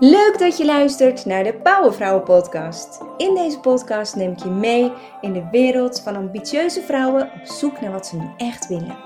Leuk 0.00 0.38
dat 0.38 0.56
je 0.58 0.64
luistert 0.64 1.24
naar 1.24 1.44
de 1.44 1.54
Powervrouwen 1.54 2.22
podcast. 2.22 3.00
In 3.16 3.34
deze 3.34 3.60
podcast 3.60 4.16
neem 4.16 4.30
ik 4.30 4.38
je 4.38 4.48
mee 4.48 4.92
in 5.20 5.32
de 5.32 5.48
wereld 5.50 6.00
van 6.00 6.16
ambitieuze 6.16 6.82
vrouwen 6.82 7.22
op 7.22 7.46
zoek 7.46 7.80
naar 7.80 7.92
wat 7.92 8.06
ze 8.06 8.16
nu 8.16 8.30
echt 8.36 8.68
willen. 8.68 8.96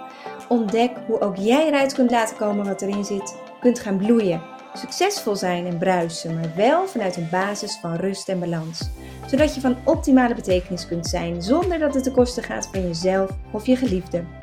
Ontdek 0.48 0.90
hoe 1.06 1.20
ook 1.20 1.36
jij 1.36 1.66
eruit 1.66 1.94
kunt 1.94 2.10
laten 2.10 2.36
komen 2.36 2.64
wat 2.64 2.82
erin 2.82 3.04
zit, 3.04 3.36
kunt 3.60 3.78
gaan 3.78 3.96
bloeien, 3.96 4.42
succesvol 4.74 5.36
zijn 5.36 5.66
en 5.66 5.78
bruisen, 5.78 6.34
maar 6.34 6.52
wel 6.56 6.86
vanuit 6.86 7.16
een 7.16 7.28
basis 7.30 7.78
van 7.80 7.94
rust 7.94 8.28
en 8.28 8.40
balans. 8.40 8.90
Zodat 9.26 9.54
je 9.54 9.60
van 9.60 9.76
optimale 9.84 10.34
betekenis 10.34 10.86
kunt 10.86 11.06
zijn 11.06 11.42
zonder 11.42 11.78
dat 11.78 11.94
het 11.94 12.02
ten 12.02 12.12
koste 12.12 12.42
gaat 12.42 12.68
van 12.72 12.82
jezelf 12.82 13.30
of 13.52 13.66
je 13.66 13.76
geliefde. 13.76 14.39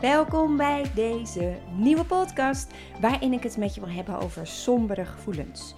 Welkom 0.00 0.56
bij 0.56 0.90
deze 0.94 1.56
nieuwe 1.76 2.04
podcast, 2.04 2.70
waarin 3.00 3.32
ik 3.32 3.42
het 3.42 3.56
met 3.56 3.74
je 3.74 3.80
wil 3.80 3.90
hebben 3.90 4.18
over 4.18 4.46
sombere 4.46 5.04
gevoelens. 5.04 5.74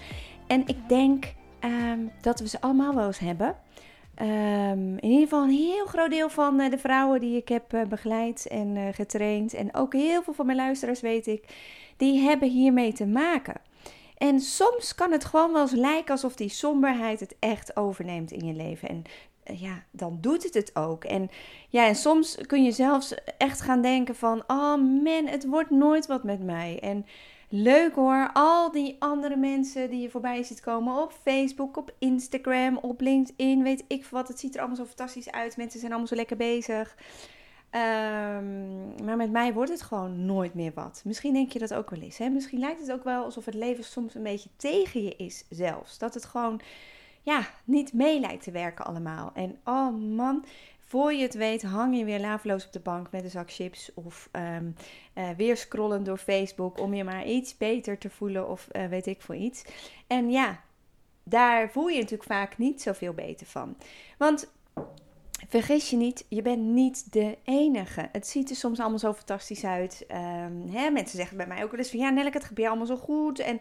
En 0.47 0.67
ik 0.67 0.89
denk 0.89 1.35
ehm, 1.61 1.99
dat 2.21 2.41
we 2.41 2.49
ze 2.49 2.61
allemaal 2.61 2.95
wel 2.95 3.07
eens 3.07 3.19
hebben. 3.19 3.57
Ehm, 4.15 4.97
in 4.97 5.05
ieder 5.05 5.23
geval 5.23 5.43
een 5.43 5.51
heel 5.51 5.87
groot 5.87 6.11
deel 6.11 6.29
van 6.29 6.61
eh, 6.61 6.71
de 6.71 6.79
vrouwen 6.79 7.21
die 7.21 7.37
ik 7.37 7.49
heb 7.49 7.75
uh, 7.75 7.85
begeleid 7.85 8.47
en 8.47 8.77
uh, 8.77 8.89
getraind, 8.93 9.55
en 9.55 9.75
ook 9.75 9.93
heel 9.93 10.23
veel 10.23 10.35
van 10.35 10.47
mijn 10.47 10.59
luisteraars 10.59 11.01
weet 11.01 11.27
ik, 11.27 11.45
die 11.97 12.21
hebben 12.21 12.49
hiermee 12.51 12.93
te 12.93 13.07
maken. 13.07 13.61
En 14.17 14.41
soms 14.41 14.95
kan 14.95 15.13
het 15.13 15.25
gewoon 15.25 15.53
wel 15.53 15.63
eens 15.63 15.73
lijken 15.73 16.13
alsof 16.13 16.35
die 16.35 16.49
somberheid 16.49 17.21
het 17.21 17.37
echt 17.39 17.77
overneemt 17.77 18.31
in 18.31 18.47
je 18.47 18.55
leven. 18.55 18.89
En 18.89 19.03
ja, 19.55 19.83
dan 19.91 20.19
doet 20.21 20.43
het 20.43 20.55
het 20.55 20.77
ook. 20.77 21.05
En 21.05 21.31
ja, 21.69 21.87
en 21.87 21.95
soms 21.95 22.39
kun 22.47 22.65
je 22.65 22.73
zelfs 22.73 23.15
echt 23.39 23.61
gaan 23.61 23.83
denken 23.83 24.15
van, 24.15 24.43
oh 24.47 24.77
man, 24.77 25.27
het 25.27 25.47
wordt 25.47 25.71
nooit 25.71 26.07
wat 26.07 26.25
met 26.25 26.43
mij. 26.45 26.79
En 26.81 27.07
leuk 27.49 27.95
hoor, 27.95 28.31
al 28.33 28.71
die 28.71 28.97
andere 28.99 29.37
mensen 29.37 29.91
die 29.91 30.01
je 30.01 30.11
voorbij 30.11 30.43
ziet 30.43 30.61
komen 30.61 31.03
op 31.03 31.13
Facebook, 31.23 31.77
op 31.77 31.95
Instagram, 31.99 32.77
op 32.77 33.01
LinkedIn, 33.01 33.63
weet 33.63 33.85
ik 33.89 34.07
wat. 34.07 34.29
Het 34.29 34.41
ziet 34.41 34.55
er 34.55 34.61
allemaal 34.61 34.77
zo 34.77 34.85
fantastisch 34.85 35.31
uit. 35.31 35.57
Mensen 35.57 35.79
zijn 35.81 35.91
allemaal 35.91 36.11
zo 36.11 36.17
lekker 36.17 36.37
bezig. 36.37 36.97
Um, 37.71 39.05
maar 39.05 39.17
met 39.17 39.31
mij 39.31 39.53
wordt 39.53 39.71
het 39.71 39.83
gewoon 39.83 40.27
nooit 40.27 40.55
meer 40.55 40.73
wat. 40.75 41.03
Misschien 41.05 41.33
denk 41.33 41.53
je 41.53 41.59
dat 41.59 41.75
ook 41.75 41.91
wel 41.91 42.01
eens. 42.01 42.19
Hè? 42.19 42.29
Misschien 42.29 42.59
lijkt 42.59 42.81
het 42.81 42.93
ook 42.93 43.05
wel 43.05 43.25
alsof 43.25 43.45
het 43.45 43.55
leven 43.55 43.85
soms 43.85 44.15
een 44.15 44.23
beetje 44.23 44.49
tegen 44.57 45.03
je 45.03 45.17
is 45.17 45.45
zelfs. 45.51 45.99
Dat 45.99 46.15
het 46.15 46.25
gewoon 46.25 46.61
ja, 47.27 47.47
niet 47.65 47.93
mee 47.93 48.21
lijkt 48.21 48.43
te 48.43 48.51
werken 48.51 48.85
allemaal. 48.85 49.31
En 49.35 49.59
oh 49.65 50.17
man, 50.17 50.45
voor 50.79 51.13
je 51.13 51.23
het 51.23 51.35
weet 51.35 51.63
hang 51.63 51.97
je 51.97 52.05
weer 52.05 52.21
laveloos 52.21 52.67
op 52.67 52.73
de 52.73 52.81
bank 52.81 53.11
met 53.11 53.25
een 53.25 53.31
zak 53.31 53.53
chips 53.53 53.91
of 53.95 54.29
um, 54.33 54.77
uh, 55.15 55.29
weer 55.37 55.57
scrollen 55.57 56.05
door 56.05 56.19
Facebook 56.19 56.81
om 56.81 56.95
je 56.95 57.05
maar 57.05 57.27
iets 57.27 57.57
beter 57.57 57.99
te 57.99 58.11
voelen 58.11 58.49
of 58.49 58.69
uh, 58.73 58.87
weet 58.87 59.07
ik 59.07 59.23
voor 59.23 59.35
iets. 59.35 59.65
En 60.07 60.31
ja, 60.31 60.61
daar 61.23 61.71
voel 61.71 61.89
je 61.89 61.97
natuurlijk 62.01 62.31
vaak 62.31 62.59
niet 62.59 62.83
zoveel 62.83 63.13
beter 63.13 63.47
van. 63.47 63.77
Want 64.19 64.53
vergis 65.49 65.91
je 65.91 65.97
niet, 65.97 66.27
je 66.29 66.43
bent 66.43 66.63
niet 66.63 67.13
de 67.13 67.39
enige. 67.45 68.09
Het 68.13 68.27
ziet 68.27 68.51
er 68.51 68.57
soms 68.57 68.81
allemaal 68.81 68.99
zo 68.99 69.13
fantastisch 69.13 69.65
uit. 69.65 70.07
Um, 70.11 70.69
hè, 70.71 70.91
mensen 70.91 71.19
zeggen 71.19 71.37
bij 71.37 71.47
mij 71.47 71.65
ook 71.65 71.71
wel 71.71 71.81
eens 71.81 71.91
van 71.91 71.99
ja, 71.99 72.11
Nelleke, 72.11 72.37
het 72.37 72.47
gebeurt 72.47 72.69
allemaal 72.69 72.87
zo 72.87 72.97
goed 72.97 73.39
en... 73.39 73.61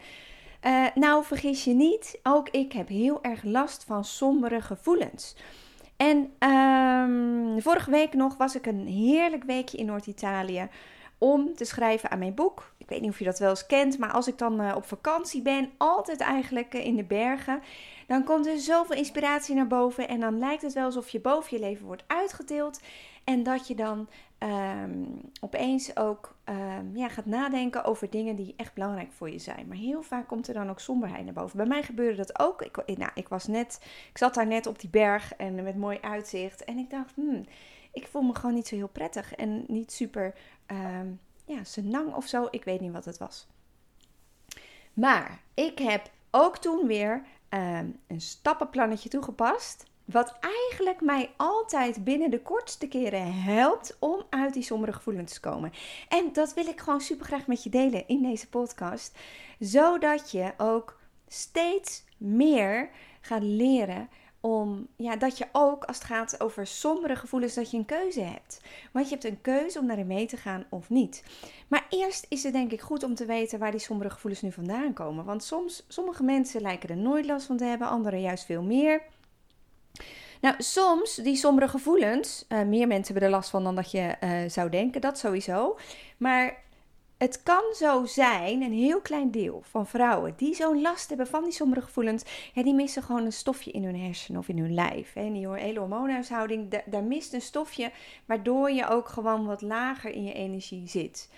Uh, 0.66 0.86
nou, 0.96 1.24
vergis 1.24 1.64
je 1.64 1.74
niet, 1.74 2.20
ook 2.24 2.50
ik 2.50 2.72
heb 2.72 2.88
heel 2.88 3.24
erg 3.24 3.44
last 3.44 3.84
van 3.84 4.04
sombere 4.04 4.62
gevoelens. 4.62 5.36
En 5.98 6.18
um, 6.50 7.62
vorige 7.62 7.92
week 7.92 8.14
nog 8.14 8.38
was 8.38 8.56
ik 8.56 8.66
een 8.66 8.88
heerlijk 8.88 9.44
weekje 9.44 9.78
in 9.78 9.86
Noord-Italië 9.86 10.70
om 11.18 11.56
te 11.56 11.66
schrijven 11.66 12.12
aan 12.12 12.20
mijn 12.20 12.34
boek. 12.34 12.74
Ik 12.78 12.90
weet 12.90 13.02
niet 13.02 13.10
of 13.10 13.20
je 13.20 13.26
dat 13.26 13.40
wel 13.40 13.50
eens 13.50 13.66
kent, 13.66 13.98
maar 13.98 14.12
als 14.12 14.28
ik 14.28 14.38
dan 14.38 14.62
uh, 14.62 14.74
op 14.76 14.86
vakantie 14.86 15.42
ben, 15.42 15.72
altijd 15.78 16.20
eigenlijk 16.20 16.74
uh, 16.74 16.86
in 16.86 16.96
de 16.96 17.04
bergen, 17.04 17.62
dan 18.08 18.24
komt 18.24 18.46
er 18.46 18.60
zoveel 18.60 18.96
inspiratie 18.96 19.56
naar 19.56 19.68
boven 19.68 20.08
en 20.08 20.20
dan 20.20 20.40
lijkt 20.40 20.62
het 20.62 20.74
wel 20.74 20.86
alsof 20.86 21.10
je 21.10 21.20
boven 21.20 21.58
je 21.58 21.64
leven 21.64 21.86
wordt 21.86 22.04
uitgetild 22.08 22.80
en 23.26 23.44
dat 23.44 23.68
je 23.68 23.76
dan 23.76 24.08
um, 24.40 25.22
opeens 25.42 25.98
ook 25.98 26.36
um, 26.46 26.98
ja, 26.98 27.10
gaat 27.10 27.26
nadenken 27.26 27.84
over 27.84 28.10
dingen 28.10 28.36
die 28.36 28.54
echt 28.58 28.74
belangrijk 28.74 29.12
voor 29.12 29.30
je 29.30 29.40
zijn. 29.40 29.68
Maar 29.68 29.78
heel 29.78 30.02
vaak 30.02 30.28
komt 30.28 30.48
er 30.48 30.54
dan 30.54 30.70
ook 30.70 30.80
somberheid 30.80 31.24
naar 31.24 31.34
boven. 31.34 31.58
Bij 31.58 31.66
mij 31.66 31.84
gebeurde 31.84 32.18
dat 32.18 32.40
ook. 32.40 32.62
Ik, 32.62 32.98
nou, 32.98 33.12
ik, 33.14 33.28
was 33.28 33.48
net, 33.48 33.80
ik 34.10 34.18
zat 34.18 34.34
daar 34.34 34.48
net 34.48 34.68
op 34.68 34.80
die 34.80 34.90
berg 34.90 35.34
en 35.34 35.64
met 35.64 35.78
mooi 35.78 35.98
uitzicht. 36.02 36.64
En 36.64 36.78
ik 36.78 36.90
dacht, 36.90 37.16
hmm, 37.16 37.44
ik 37.94 38.08
voel 38.08 38.22
me 38.22 38.36
gewoon 38.36 38.56
niet 38.56 38.68
zo 38.68 38.76
heel 38.76 38.88
prettig. 38.88 39.34
En 39.34 39.64
niet 39.68 39.92
super 39.92 40.34
um, 40.68 41.20
ja, 41.46 41.64
senang 41.64 42.14
of 42.14 42.28
zo. 42.28 42.48
Ik 42.52 42.64
weet 42.64 42.82
niet 42.82 42.92
wat 42.92 43.06
het 43.06 43.18
was. 43.18 43.48
Maar 44.94 45.40
ik 45.54 45.80
heb 45.80 46.12
ook 46.32 46.58
toen 46.58 46.88
weer 46.88 47.24
een 48.08 48.22
stappenplannetje 48.22 49.10
toegepast. 49.10 49.86
Wat 50.06 50.38
eigenlijk 50.40 51.02
mij 51.02 51.32
altijd 51.38 52.04
binnen 52.04 52.32
de 52.32 52.42
kortste 52.42 52.88
keren 52.88 53.34
helpt 53.34 53.98
om 54.00 54.24
uit 54.30 54.54
die 54.54 54.64
sombere 54.64 54.94
gevoelens 54.94 55.34
te 55.34 55.40
komen. 55.40 55.72
En 56.10 56.34
dat 56.34 56.54
wil 56.54 56.68
ik 56.68 56.80
gewoon 56.80 57.02
super 57.02 57.26
graag 57.26 57.48
met 57.48 57.64
je 57.64 57.70
delen 57.70 58.08
in 58.08 58.22
deze 58.22 58.50
podcast. 58.50 59.18
Zodat 59.60 60.32
je 60.32 60.54
ook 60.58 61.00
steeds 61.28 62.04
meer 62.18 62.90
gaat 63.22 63.44
leren 63.44 64.10
om, 64.40 64.88
ja, 64.96 65.16
dat 65.16 65.38
je 65.38 65.48
ook 65.52 65.84
als 65.84 65.98
het 65.98 66.06
gaat 66.06 66.42
over 66.42 66.68
sombere 66.68 67.16
gevoelens, 67.16 67.54
dat 67.54 67.72
je 67.72 67.78
een 67.78 67.86
keuze 67.86 68.22
hebt. 68.22 68.62
Want 68.92 69.06
je 69.06 69.12
hebt 69.12 69.26
een 69.26 69.42
keuze 69.42 69.80
om 69.80 69.88
daarin 69.88 70.08
mee 70.08 70.26
te 70.26 70.38
gaan 70.38 70.66
of 70.70 70.90
niet. 70.90 71.24
Maar 71.68 71.86
eerst 71.90 72.26
is 72.30 72.44
het 72.44 72.54
denk 72.54 72.72
ik 72.72 72.82
goed 72.82 73.04
om 73.04 73.16
te 73.16 73.26
weten 73.26 73.60
waar 73.60 73.72
die 73.72 73.80
sombere 73.80 74.10
gevoelens 74.10 74.42
nu 74.42 74.52
vandaan 74.52 74.94
komen. 74.94 75.26
Want 75.26 75.44
soms, 75.44 75.86
sommige 75.88 76.24
mensen 76.24 76.62
lijken 76.62 76.90
er 76.90 76.98
nooit 76.98 77.26
last 77.26 77.46
van 77.46 77.58
te 77.58 77.64
hebben, 77.64 77.88
anderen 77.88 78.22
juist 78.22 78.46
veel 78.46 78.62
meer. 78.62 79.02
Nou, 80.46 80.64
soms 80.64 81.16
die 81.16 81.36
sombere 81.36 81.68
gevoelens, 81.68 82.46
uh, 82.50 82.62
meer 82.62 82.88
mensen 82.88 83.14
hebben 83.14 83.24
er 83.24 83.36
last 83.36 83.50
van 83.50 83.64
dan 83.64 83.76
dat 83.76 83.92
je 83.92 84.16
uh, 84.24 84.50
zou 84.50 84.70
denken, 84.70 85.02
dat 85.02 85.18
sowieso. 85.18 85.78
Maar 86.18 86.64
het 87.18 87.44
kan 87.44 87.64
zo 87.76 88.06
zijn, 88.06 88.62
een 88.62 88.74
heel 88.74 89.02
klein 89.02 89.32
deel 89.32 89.62
van 89.64 89.88
vrouwen 89.88 90.34
die 90.38 90.56
zo'n 90.56 90.82
last 90.82 91.08
hebben 91.08 91.28
van 91.28 91.44
die 91.44 91.54
sombere 91.54 91.82
gevoelens, 91.82 92.24
ja, 92.54 92.64
die 92.64 92.74
missen 92.74 93.04
gewoon 93.04 93.26
een 93.26 93.34
stofje 93.34 93.72
in 93.72 93.84
hun 93.84 94.00
hersenen 94.00 94.40
of 94.40 94.48
in 94.48 94.60
hun 94.60 94.74
lijf. 94.74 95.14
Hè. 95.14 95.22
In 95.22 95.34
die 95.34 95.50
hele 95.50 95.80
hormoonhuishouding, 95.80 96.70
daar, 96.70 96.84
daar 96.86 97.04
mist 97.04 97.34
een 97.34 97.42
stofje 97.42 97.92
waardoor 98.26 98.72
je 98.72 98.88
ook 98.88 99.10
gewoon 99.10 99.46
wat 99.46 99.62
lager 99.62 100.12
in 100.12 100.24
je 100.24 100.34
energie 100.34 100.88
zit. 100.88 101.30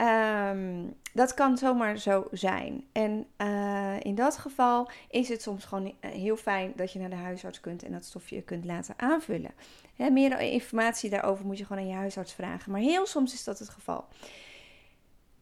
Um, 0.00 0.94
dat 1.12 1.34
kan 1.34 1.58
zomaar 1.58 1.98
zo 1.98 2.26
zijn. 2.30 2.84
En 2.92 3.26
uh, 3.38 3.94
in 4.00 4.14
dat 4.14 4.36
geval 4.36 4.90
is 5.10 5.28
het 5.28 5.42
soms 5.42 5.64
gewoon 5.64 5.94
eh, 6.00 6.10
heel 6.10 6.36
fijn 6.36 6.72
dat 6.76 6.92
je 6.92 6.98
naar 6.98 7.10
de 7.10 7.16
huisarts 7.16 7.60
kunt 7.60 7.82
en 7.82 7.92
dat 7.92 8.04
stofje 8.04 8.42
kunt 8.42 8.64
laten 8.64 8.94
aanvullen. 8.96 9.50
Hè, 9.94 10.10
meer 10.10 10.40
informatie 10.40 11.10
daarover 11.10 11.46
moet 11.46 11.58
je 11.58 11.64
gewoon 11.64 11.82
aan 11.82 11.88
je 11.88 11.94
huisarts 11.94 12.32
vragen. 12.32 12.72
Maar 12.72 12.80
heel 12.80 13.06
soms 13.06 13.32
is 13.32 13.44
dat 13.44 13.58
het 13.58 13.68
geval. 13.68 14.04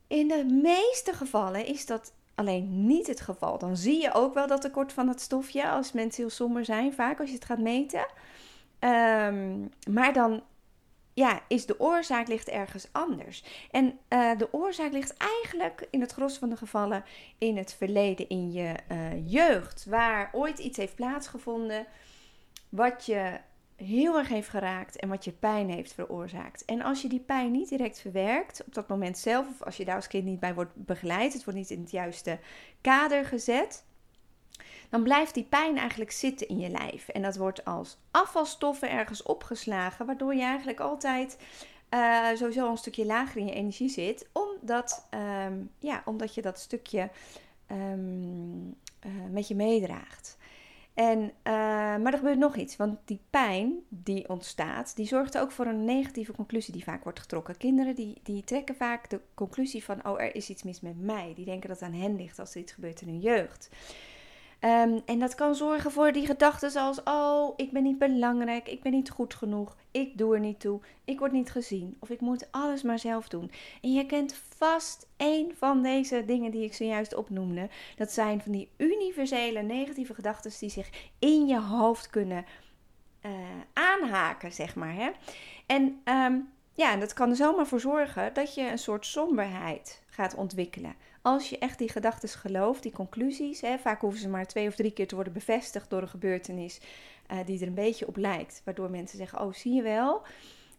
In 0.06 0.28
de 0.28 0.44
meeste 0.62 1.12
gevallen 1.12 1.66
is 1.66 1.86
dat 1.86 2.12
alleen 2.34 2.86
niet 2.86 3.06
het 3.06 3.20
geval. 3.20 3.58
Dan 3.58 3.76
zie 3.76 4.00
je 4.00 4.14
ook 4.14 4.34
wel 4.34 4.46
dat 4.46 4.60
tekort 4.60 4.92
van 4.92 5.08
het 5.08 5.20
stofje 5.20 5.68
als 5.68 5.92
mensen 5.92 6.22
heel 6.22 6.32
somber 6.32 6.64
zijn, 6.64 6.92
vaak 6.92 7.20
als 7.20 7.28
je 7.28 7.34
het 7.34 7.44
gaat 7.44 7.58
meten. 7.58 8.06
Um, 8.80 9.70
maar 9.90 10.12
dan 10.12 10.42
ja, 11.18 11.40
is 11.48 11.66
de 11.66 11.80
oorzaak 11.80 12.28
ligt 12.28 12.48
ergens 12.48 12.88
anders. 12.92 13.44
En 13.70 13.98
uh, 14.08 14.38
de 14.38 14.52
oorzaak 14.52 14.92
ligt 14.92 15.16
eigenlijk 15.16 15.86
in 15.90 16.00
het 16.00 16.12
gros 16.12 16.38
van 16.38 16.48
de 16.48 16.56
gevallen 16.56 17.04
in 17.38 17.56
het 17.56 17.74
verleden, 17.74 18.28
in 18.28 18.52
je 18.52 18.74
uh, 18.92 19.30
jeugd, 19.30 19.84
waar 19.84 20.28
ooit 20.32 20.58
iets 20.58 20.76
heeft 20.76 20.94
plaatsgevonden 20.94 21.86
wat 22.68 23.06
je 23.06 23.40
heel 23.76 24.18
erg 24.18 24.28
heeft 24.28 24.48
geraakt 24.48 24.96
en 24.96 25.08
wat 25.08 25.24
je 25.24 25.32
pijn 25.32 25.70
heeft 25.70 25.92
veroorzaakt. 25.92 26.64
En 26.64 26.82
als 26.82 27.02
je 27.02 27.08
die 27.08 27.20
pijn 27.20 27.50
niet 27.50 27.68
direct 27.68 28.00
verwerkt 28.00 28.64
op 28.66 28.74
dat 28.74 28.88
moment 28.88 29.18
zelf, 29.18 29.48
of 29.48 29.62
als 29.62 29.76
je 29.76 29.84
daar 29.84 29.94
als 29.94 30.06
kind 30.06 30.24
niet 30.24 30.40
bij 30.40 30.54
wordt 30.54 30.74
begeleid, 30.74 31.32
het 31.32 31.44
wordt 31.44 31.58
niet 31.58 31.70
in 31.70 31.80
het 31.80 31.90
juiste 31.90 32.38
kader 32.80 33.24
gezet, 33.24 33.84
dan 34.88 35.02
blijft 35.02 35.34
die 35.34 35.44
pijn 35.44 35.76
eigenlijk 35.76 36.10
zitten 36.10 36.48
in 36.48 36.58
je 36.58 36.68
lijf. 36.68 37.08
En 37.08 37.22
dat 37.22 37.36
wordt 37.36 37.64
als 37.64 37.98
afvalstoffen 38.10 38.90
ergens 38.90 39.22
opgeslagen, 39.22 40.06
waardoor 40.06 40.34
je 40.34 40.42
eigenlijk 40.42 40.80
altijd 40.80 41.38
uh, 41.90 42.28
sowieso 42.34 42.70
een 42.70 42.76
stukje 42.76 43.06
lager 43.06 43.40
in 43.40 43.46
je 43.46 43.52
energie 43.52 43.88
zit, 43.88 44.28
omdat, 44.32 45.08
um, 45.46 45.70
ja, 45.78 46.02
omdat 46.04 46.34
je 46.34 46.42
dat 46.42 46.58
stukje 46.58 47.10
um, 47.72 48.76
uh, 49.06 49.12
met 49.30 49.48
je 49.48 49.54
meedraagt. 49.54 50.36
En, 50.94 51.20
uh, 51.20 51.32
maar 51.96 52.12
er 52.12 52.18
gebeurt 52.18 52.38
nog 52.38 52.56
iets, 52.56 52.76
want 52.76 52.98
die 53.04 53.20
pijn 53.30 53.74
die 53.88 54.28
ontstaat, 54.28 54.96
die 54.96 55.06
zorgt 55.06 55.38
ook 55.38 55.50
voor 55.50 55.66
een 55.66 55.84
negatieve 55.84 56.32
conclusie 56.32 56.72
die 56.72 56.84
vaak 56.84 57.04
wordt 57.04 57.20
getrokken. 57.20 57.56
Kinderen 57.56 57.94
die, 57.94 58.20
die 58.22 58.44
trekken 58.44 58.74
vaak 58.74 59.10
de 59.10 59.20
conclusie 59.34 59.84
van, 59.84 60.06
oh 60.06 60.20
er 60.20 60.34
is 60.34 60.50
iets 60.50 60.62
mis 60.62 60.80
met 60.80 61.00
mij. 61.00 61.32
Die 61.34 61.44
denken 61.44 61.68
dat 61.68 61.80
het 61.80 61.88
aan 61.88 62.00
hen 62.00 62.16
ligt 62.16 62.38
als 62.38 62.54
er 62.54 62.60
iets 62.60 62.72
gebeurt 62.72 63.00
in 63.00 63.08
hun 63.08 63.20
jeugd. 63.20 63.68
Ehm, 64.58 64.98
en 65.04 65.18
dat 65.18 65.34
kan 65.34 65.54
zorgen 65.54 65.90
voor 65.90 66.12
die 66.12 66.26
gedachten 66.26 66.70
zoals: 66.70 67.02
oh, 67.02 67.52
ik 67.56 67.72
ben 67.72 67.82
niet 67.82 67.98
belangrijk, 67.98 68.68
ik 68.68 68.82
ben 68.82 68.92
niet 68.92 69.10
goed 69.10 69.34
genoeg, 69.34 69.76
ik 69.90 70.18
doe 70.18 70.34
er 70.34 70.40
niet 70.40 70.60
toe, 70.60 70.80
ik 71.04 71.18
word 71.18 71.32
niet 71.32 71.50
gezien 71.50 71.96
of 72.00 72.10
ik 72.10 72.20
moet 72.20 72.48
alles 72.50 72.82
maar 72.82 72.98
zelf 72.98 73.28
doen. 73.28 73.50
En 73.82 73.92
je 73.92 74.06
kent 74.06 74.34
vast 74.56 75.08
één 75.16 75.56
van 75.56 75.82
deze 75.82 76.24
dingen 76.24 76.50
die 76.50 76.64
ik 76.64 76.74
zojuist 76.74 77.14
opnoemde. 77.14 77.68
Dat 77.96 78.12
zijn 78.12 78.40
van 78.40 78.52
die 78.52 78.70
universele 78.76 79.62
negatieve 79.62 80.14
gedachten 80.14 80.52
die 80.60 80.70
zich 80.70 80.90
in 81.18 81.46
je 81.46 81.60
hoofd 81.60 82.10
kunnen 82.10 82.44
uh, 83.22 83.32
aanhaken, 83.72 84.52
zeg 84.52 84.74
maar. 84.74 84.94
Hè? 84.94 85.10
En 85.66 86.00
um, 86.04 86.48
ja, 86.74 86.96
dat 86.96 87.12
kan 87.12 87.30
er 87.30 87.36
zomaar 87.36 87.66
voor 87.66 87.80
zorgen 87.80 88.34
dat 88.34 88.54
je 88.54 88.70
een 88.70 88.78
soort 88.78 89.06
somberheid 89.06 90.02
gaat 90.06 90.34
ontwikkelen. 90.34 90.94
Als 91.22 91.48
je 91.48 91.58
echt 91.58 91.78
die 91.78 91.88
gedachten 91.88 92.28
gelooft, 92.28 92.82
die 92.82 92.92
conclusies, 92.92 93.60
hè, 93.60 93.78
vaak 93.78 94.00
hoeven 94.00 94.20
ze 94.20 94.28
maar 94.28 94.46
twee 94.46 94.68
of 94.68 94.74
drie 94.74 94.90
keer 94.90 95.06
te 95.06 95.14
worden 95.14 95.32
bevestigd 95.32 95.90
door 95.90 96.02
een 96.02 96.08
gebeurtenis 96.08 96.80
uh, 97.32 97.38
die 97.44 97.60
er 97.60 97.66
een 97.66 97.74
beetje 97.74 98.06
op 98.06 98.16
lijkt. 98.16 98.62
Waardoor 98.64 98.90
mensen 98.90 99.18
zeggen, 99.18 99.40
oh 99.40 99.52
zie 99.52 99.74
je 99.74 99.82
wel. 99.82 100.22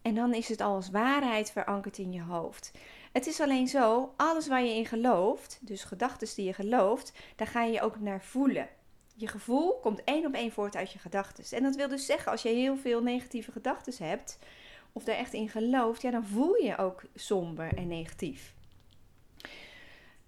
En 0.02 0.14
dan 0.14 0.34
is 0.34 0.48
het 0.48 0.60
al 0.60 0.74
als 0.74 0.90
waarheid 0.90 1.50
verankerd 1.50 1.98
in 1.98 2.12
je 2.12 2.22
hoofd. 2.22 2.70
Het 3.12 3.26
is 3.26 3.40
alleen 3.40 3.68
zo, 3.68 4.12
alles 4.16 4.48
waar 4.48 4.62
je 4.62 4.74
in 4.74 4.86
gelooft, 4.86 5.58
dus 5.60 5.84
gedachten 5.84 6.28
die 6.34 6.44
je 6.44 6.52
gelooft, 6.52 7.12
daar 7.36 7.46
ga 7.46 7.62
je 7.62 7.80
ook 7.80 8.00
naar 8.00 8.22
voelen. 8.22 8.68
Je 9.14 9.26
gevoel 9.26 9.78
komt 9.80 10.04
één 10.04 10.26
op 10.26 10.34
één 10.34 10.52
voort 10.52 10.76
uit 10.76 10.92
je 10.92 10.98
gedachten. 10.98 11.56
En 11.56 11.62
dat 11.62 11.76
wil 11.76 11.88
dus 11.88 12.06
zeggen, 12.06 12.32
als 12.32 12.42
je 12.42 12.48
heel 12.48 12.76
veel 12.76 13.02
negatieve 13.02 13.52
gedachten 13.52 14.06
hebt, 14.06 14.38
of 14.92 15.04
daar 15.04 15.16
echt 15.16 15.32
in 15.32 15.48
gelooft, 15.48 16.02
ja, 16.02 16.10
dan 16.10 16.26
voel 16.26 16.54
je 16.54 16.76
ook 16.76 17.02
somber 17.14 17.74
en 17.74 17.86
negatief. 17.86 18.54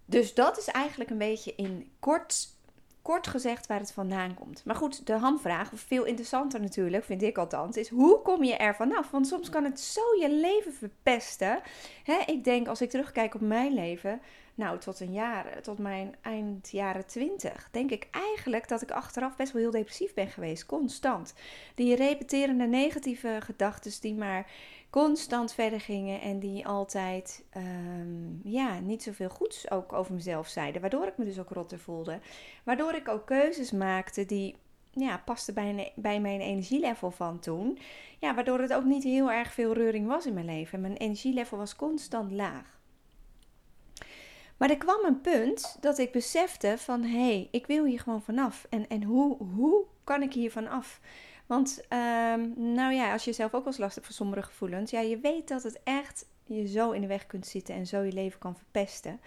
Dus 0.05 0.35
dat 0.35 0.59
is 0.59 0.67
eigenlijk 0.67 1.11
een 1.11 1.19
beetje 1.19 1.55
in 1.57 1.91
kort, 1.99 2.49
kort 3.03 3.27
gezegd 3.27 3.67
waar 3.67 3.79
het 3.79 3.93
vandaan 3.93 4.35
komt. 4.35 4.65
Maar 4.65 4.77
goed, 4.77 5.07
de 5.07 5.13
hamvraag, 5.13 5.71
veel 5.75 6.05
interessanter 6.05 6.61
natuurlijk, 6.61 7.05
vind 7.05 7.23
ik 7.23 7.39
althans, 7.39 7.77
is 7.77 7.89
hoe 7.89 8.23
kom 8.23 8.45
je 8.45 8.57
er 8.57 8.75
vanaf? 8.75 9.11
Want 9.11 9.27
soms 9.27 9.49
kan 9.49 9.65
het 9.65 9.81
zo 9.81 10.01
je 10.21 10.31
leven 10.31 10.73
verpesten. 10.73 11.61
ik 12.27 12.45
denk, 12.45 12.69
als 12.69 12.81
ik 12.81 12.91
terugkijk 12.91 13.35
op 13.35 13.41
mijn 13.41 13.75
leven, 13.75 14.21
nou, 14.55 14.79
tot 14.79 15.01
een 15.01 15.13
jaar, 15.13 15.63
tot 15.63 15.79
mijn 15.79 16.15
eind 16.21 16.71
jaren 16.71 17.07
twintig, 17.07 17.69
denk 17.71 17.91
ik 17.91 18.09
eigenlijk 18.11 18.69
dat 18.69 18.83
ik 18.83 18.91
achteraf 18.91 19.37
best 19.37 19.53
wel 19.53 19.63
heel 19.63 19.71
depressief 19.71 20.15
ben 20.15 20.29
geweest, 20.29 20.67
constant. 20.67 21.35
Die 21.75 21.97
repeterende 21.97 22.67
negatieve 22.67 23.39
gedachten 23.43 24.01
die 24.01 24.15
maar 24.15 24.51
constant 24.93 25.53
verder 25.53 25.81
gingen 25.81 26.21
en 26.21 26.39
die 26.39 26.67
altijd 26.67 27.45
um, 27.57 28.41
ja, 28.45 28.79
niet 28.79 29.03
zoveel 29.03 29.29
goeds 29.29 29.71
ook 29.71 29.93
over 29.93 30.15
mezelf 30.15 30.49
zeiden, 30.49 30.81
waardoor 30.81 31.07
ik 31.07 31.19
me 31.19 31.25
dus 31.25 31.39
ook 31.39 31.51
rotter 31.51 31.79
voelde. 31.79 32.21
Waardoor 32.65 32.95
ik 32.95 33.09
ook 33.09 33.27
keuzes 33.27 33.71
maakte 33.71 34.27
die 34.27 34.57
ja, 34.91 35.23
paste 35.25 35.53
bij, 35.53 35.93
bij 35.97 36.21
mijn 36.21 36.41
energielevel 36.41 37.11
van 37.11 37.39
toen. 37.39 37.79
Ja, 38.19 38.35
waardoor 38.35 38.61
het 38.61 38.73
ook 38.73 38.85
niet 38.85 39.03
heel 39.03 39.31
erg 39.31 39.53
veel 39.53 39.73
reuring 39.73 40.07
was 40.07 40.27
in 40.27 40.35
mijn 40.35 40.47
leven. 40.47 40.81
Mijn 40.81 40.97
energielevel 40.97 41.59
was 41.59 41.77
constant 41.77 42.33
laag. 42.33 42.81
Maar 44.57 44.71
er 44.71 44.77
kwam 44.77 45.05
een 45.05 45.21
punt 45.21 45.77
dat 45.81 45.99
ik 45.99 46.13
besefte 46.13 46.75
van... 46.79 47.03
hé, 47.03 47.27
hey, 47.27 47.49
ik 47.51 47.67
wil 47.67 47.85
hier 47.85 48.01
gewoon 48.01 48.23
vanaf. 48.23 48.67
En, 48.71 48.89
en 48.89 49.03
hoe, 49.03 49.37
hoe 49.37 49.85
kan 50.05 50.23
ik 50.23 50.33
hier 50.33 50.51
vanaf? 50.51 51.01
Want, 51.53 51.81
um, 51.89 52.73
nou 52.75 52.93
ja, 52.93 53.13
als 53.13 53.25
je 53.25 53.33
zelf 53.33 53.55
ook 53.55 53.65
wel 53.65 53.73
eens 53.73 53.81
last 53.81 53.95
hebt 53.95 54.07
van 54.07 54.17
sombere 54.17 54.43
gevoelens... 54.43 54.91
ja, 54.91 55.01
je 55.01 55.19
weet 55.19 55.49
dat 55.49 55.63
het 55.63 55.81
echt 55.85 56.27
je 56.45 56.67
zo 56.67 56.91
in 56.91 57.01
de 57.01 57.07
weg 57.07 57.27
kunt 57.27 57.47
zitten... 57.47 57.75
en 57.75 57.87
zo 57.87 58.01
je 58.01 58.13
leven 58.13 58.39
kan 58.39 58.57
verpesten. 58.57 59.21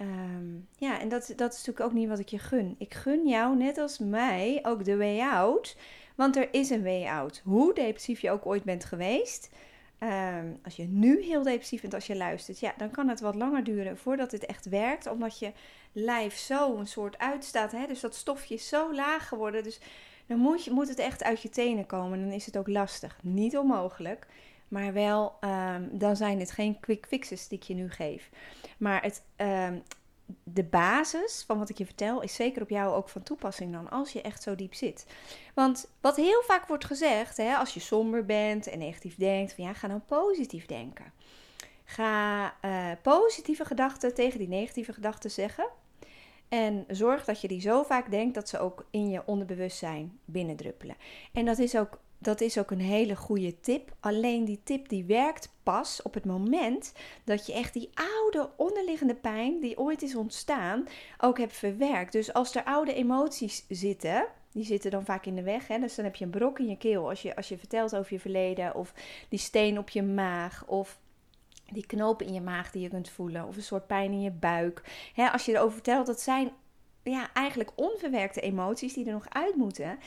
Um, 0.00 0.68
ja, 0.76 1.00
en 1.00 1.08
dat, 1.08 1.32
dat 1.36 1.52
is 1.52 1.58
natuurlijk 1.58 1.86
ook 1.86 1.92
niet 1.92 2.08
wat 2.08 2.18
ik 2.18 2.28
je 2.28 2.38
gun. 2.38 2.74
Ik 2.78 2.94
gun 2.94 3.28
jou, 3.28 3.56
net 3.56 3.78
als 3.78 3.98
mij, 3.98 4.58
ook 4.62 4.84
de 4.84 4.96
way 4.96 5.20
out. 5.20 5.76
Want 6.14 6.36
er 6.36 6.48
is 6.54 6.70
een 6.70 6.82
way 6.82 7.06
out. 7.06 7.40
Hoe 7.44 7.74
depressief 7.74 8.20
je 8.20 8.30
ook 8.30 8.46
ooit 8.46 8.64
bent 8.64 8.84
geweest... 8.84 9.50
Um, 10.00 10.58
als 10.64 10.76
je 10.76 10.84
nu 10.84 11.22
heel 11.22 11.42
depressief 11.42 11.80
bent 11.80 11.94
als 11.94 12.06
je 12.06 12.16
luistert, 12.16 12.60
ja, 12.60 12.74
dan 12.76 12.90
kan 12.90 13.08
het 13.08 13.20
wat 13.20 13.34
langer 13.34 13.64
duren 13.64 13.98
voordat 13.98 14.32
het 14.32 14.46
echt 14.46 14.68
werkt. 14.68 15.06
Omdat 15.06 15.38
je 15.38 15.52
lijf 15.92 16.36
zo 16.36 16.76
een 16.76 16.86
soort 16.86 17.18
uitstaat. 17.18 17.72
Hè? 17.72 17.86
Dus 17.86 18.00
dat 18.00 18.14
stofje 18.14 18.54
is 18.54 18.68
zo 18.68 18.94
laag 18.94 19.28
geworden. 19.28 19.62
Dus 19.62 19.80
dan 20.32 20.40
moet, 20.40 20.70
moet 20.70 20.88
het 20.88 20.98
echt 20.98 21.22
uit 21.22 21.42
je 21.42 21.48
tenen 21.48 21.86
komen. 21.86 22.20
Dan 22.20 22.32
is 22.32 22.46
het 22.46 22.56
ook 22.56 22.68
lastig. 22.68 23.18
Niet 23.22 23.56
onmogelijk. 23.56 24.26
Maar 24.68 24.92
wel, 24.92 25.34
um, 25.40 25.88
dan 25.92 26.16
zijn 26.16 26.40
het 26.40 26.50
geen 26.50 26.80
quick 26.80 27.06
fixes 27.06 27.48
die 27.48 27.58
ik 27.58 27.64
je 27.64 27.74
nu 27.74 27.90
geef. 27.90 28.30
Maar 28.78 29.02
het, 29.02 29.22
um, 29.36 29.82
de 30.44 30.64
basis 30.64 31.44
van 31.46 31.58
wat 31.58 31.68
ik 31.68 31.78
je 31.78 31.84
vertel 31.84 32.22
is 32.22 32.34
zeker 32.34 32.62
op 32.62 32.68
jou 32.68 32.94
ook 32.94 33.08
van 33.08 33.22
toepassing 33.22 33.72
dan 33.72 33.90
als 33.90 34.12
je 34.12 34.22
echt 34.22 34.42
zo 34.42 34.54
diep 34.54 34.74
zit. 34.74 35.06
Want 35.54 35.88
wat 36.00 36.16
heel 36.16 36.42
vaak 36.42 36.66
wordt 36.66 36.84
gezegd, 36.84 37.36
hè, 37.36 37.54
als 37.54 37.74
je 37.74 37.80
somber 37.80 38.24
bent 38.24 38.66
en 38.66 38.78
negatief 38.78 39.16
denkt, 39.16 39.52
van 39.52 39.64
ja, 39.64 39.72
ga 39.72 39.88
dan 39.88 40.04
positief 40.04 40.66
denken. 40.66 41.12
Ga 41.84 42.54
uh, 42.64 42.90
positieve 43.02 43.64
gedachten 43.64 44.14
tegen 44.14 44.38
die 44.38 44.48
negatieve 44.48 44.92
gedachten 44.92 45.30
zeggen. 45.30 45.66
En 46.52 46.84
zorg 46.88 47.24
dat 47.24 47.40
je 47.40 47.48
die 47.48 47.60
zo 47.60 47.82
vaak 47.82 48.10
denkt 48.10 48.34
dat 48.34 48.48
ze 48.48 48.58
ook 48.58 48.86
in 48.90 49.10
je 49.10 49.22
onderbewustzijn 49.26 50.18
binnendruppelen. 50.24 50.96
En 51.32 51.44
dat 51.44 51.58
is 51.58 51.76
ook 51.76 52.00
dat 52.18 52.40
is 52.40 52.58
ook 52.58 52.70
een 52.70 52.80
hele 52.80 53.16
goede 53.16 53.60
tip. 53.60 53.94
Alleen 54.00 54.44
die 54.44 54.60
tip 54.64 54.88
die 54.88 55.04
werkt 55.04 55.52
pas 55.62 56.02
op 56.02 56.14
het 56.14 56.24
moment 56.24 56.92
dat 57.24 57.46
je 57.46 57.52
echt 57.52 57.72
die 57.72 57.90
oude 57.94 58.50
onderliggende 58.56 59.14
pijn 59.14 59.60
die 59.60 59.78
ooit 59.78 60.02
is 60.02 60.14
ontstaan 60.14 60.88
ook 61.18 61.38
hebt 61.38 61.56
verwerkt. 61.56 62.12
Dus 62.12 62.32
als 62.32 62.54
er 62.54 62.64
oude 62.64 62.94
emoties 62.94 63.64
zitten, 63.68 64.26
die 64.52 64.64
zitten 64.64 64.90
dan 64.90 65.04
vaak 65.04 65.26
in 65.26 65.34
de 65.34 65.42
weg. 65.42 65.68
Hè? 65.68 65.78
Dus 65.78 65.94
dan 65.94 66.04
heb 66.04 66.16
je 66.16 66.24
een 66.24 66.30
brok 66.30 66.58
in 66.58 66.68
je 66.68 66.78
keel 66.78 67.08
als 67.08 67.22
je, 67.22 67.36
als 67.36 67.48
je 67.48 67.58
vertelt 67.58 67.96
over 67.96 68.12
je 68.12 68.20
verleden. 68.20 68.74
Of 68.74 68.92
die 69.28 69.38
steen 69.38 69.78
op 69.78 69.88
je 69.88 70.02
maag. 70.02 70.66
Of 70.66 70.98
die 71.72 71.86
knoop 71.86 72.22
in 72.22 72.32
je 72.32 72.40
maag 72.40 72.70
die 72.70 72.82
je 72.82 72.88
kunt 72.88 73.10
voelen. 73.10 73.46
Of 73.46 73.56
een 73.56 73.62
soort 73.62 73.86
pijn 73.86 74.12
in 74.12 74.20
je 74.20 74.30
buik. 74.30 74.82
Als 75.32 75.44
je 75.44 75.52
erover 75.52 75.72
vertelt, 75.72 76.06
dat 76.06 76.20
zijn 76.20 76.50
ja, 77.02 77.32
eigenlijk 77.32 77.70
onverwerkte 77.74 78.40
emoties 78.40 78.94
die 78.94 79.06
er 79.06 79.12
nog 79.12 79.28
uit 79.28 79.56
moeten. 79.56 79.98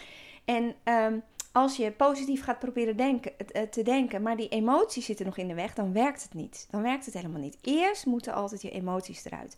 En 0.46 0.76
um, 0.84 1.24
als 1.52 1.76
je 1.76 1.92
positief 1.92 2.44
gaat 2.44 2.60
proberen 2.60 2.98
denken, 2.98 3.32
eh, 3.38 3.62
te 3.62 3.84
denken, 3.84 4.22
maar 4.22 4.38
die 4.38 4.50
emoties 4.50 5.06
zitten 5.06 5.26
nog 5.26 5.38
in 5.38 5.48
de 5.48 5.54
weg, 5.54 5.74
dan 5.74 5.94
werkt 5.94 6.24
het 6.24 6.34
niet. 6.34 6.68
Dan 6.72 6.82
werkt 6.82 7.06
het 7.06 7.14
helemaal 7.14 7.42
niet. 7.42 7.58
Eerst 7.62 8.06
moeten 8.06 8.34
altijd 8.34 8.62
je 8.62 8.72
emoties 8.72 9.26
eruit. 9.26 9.56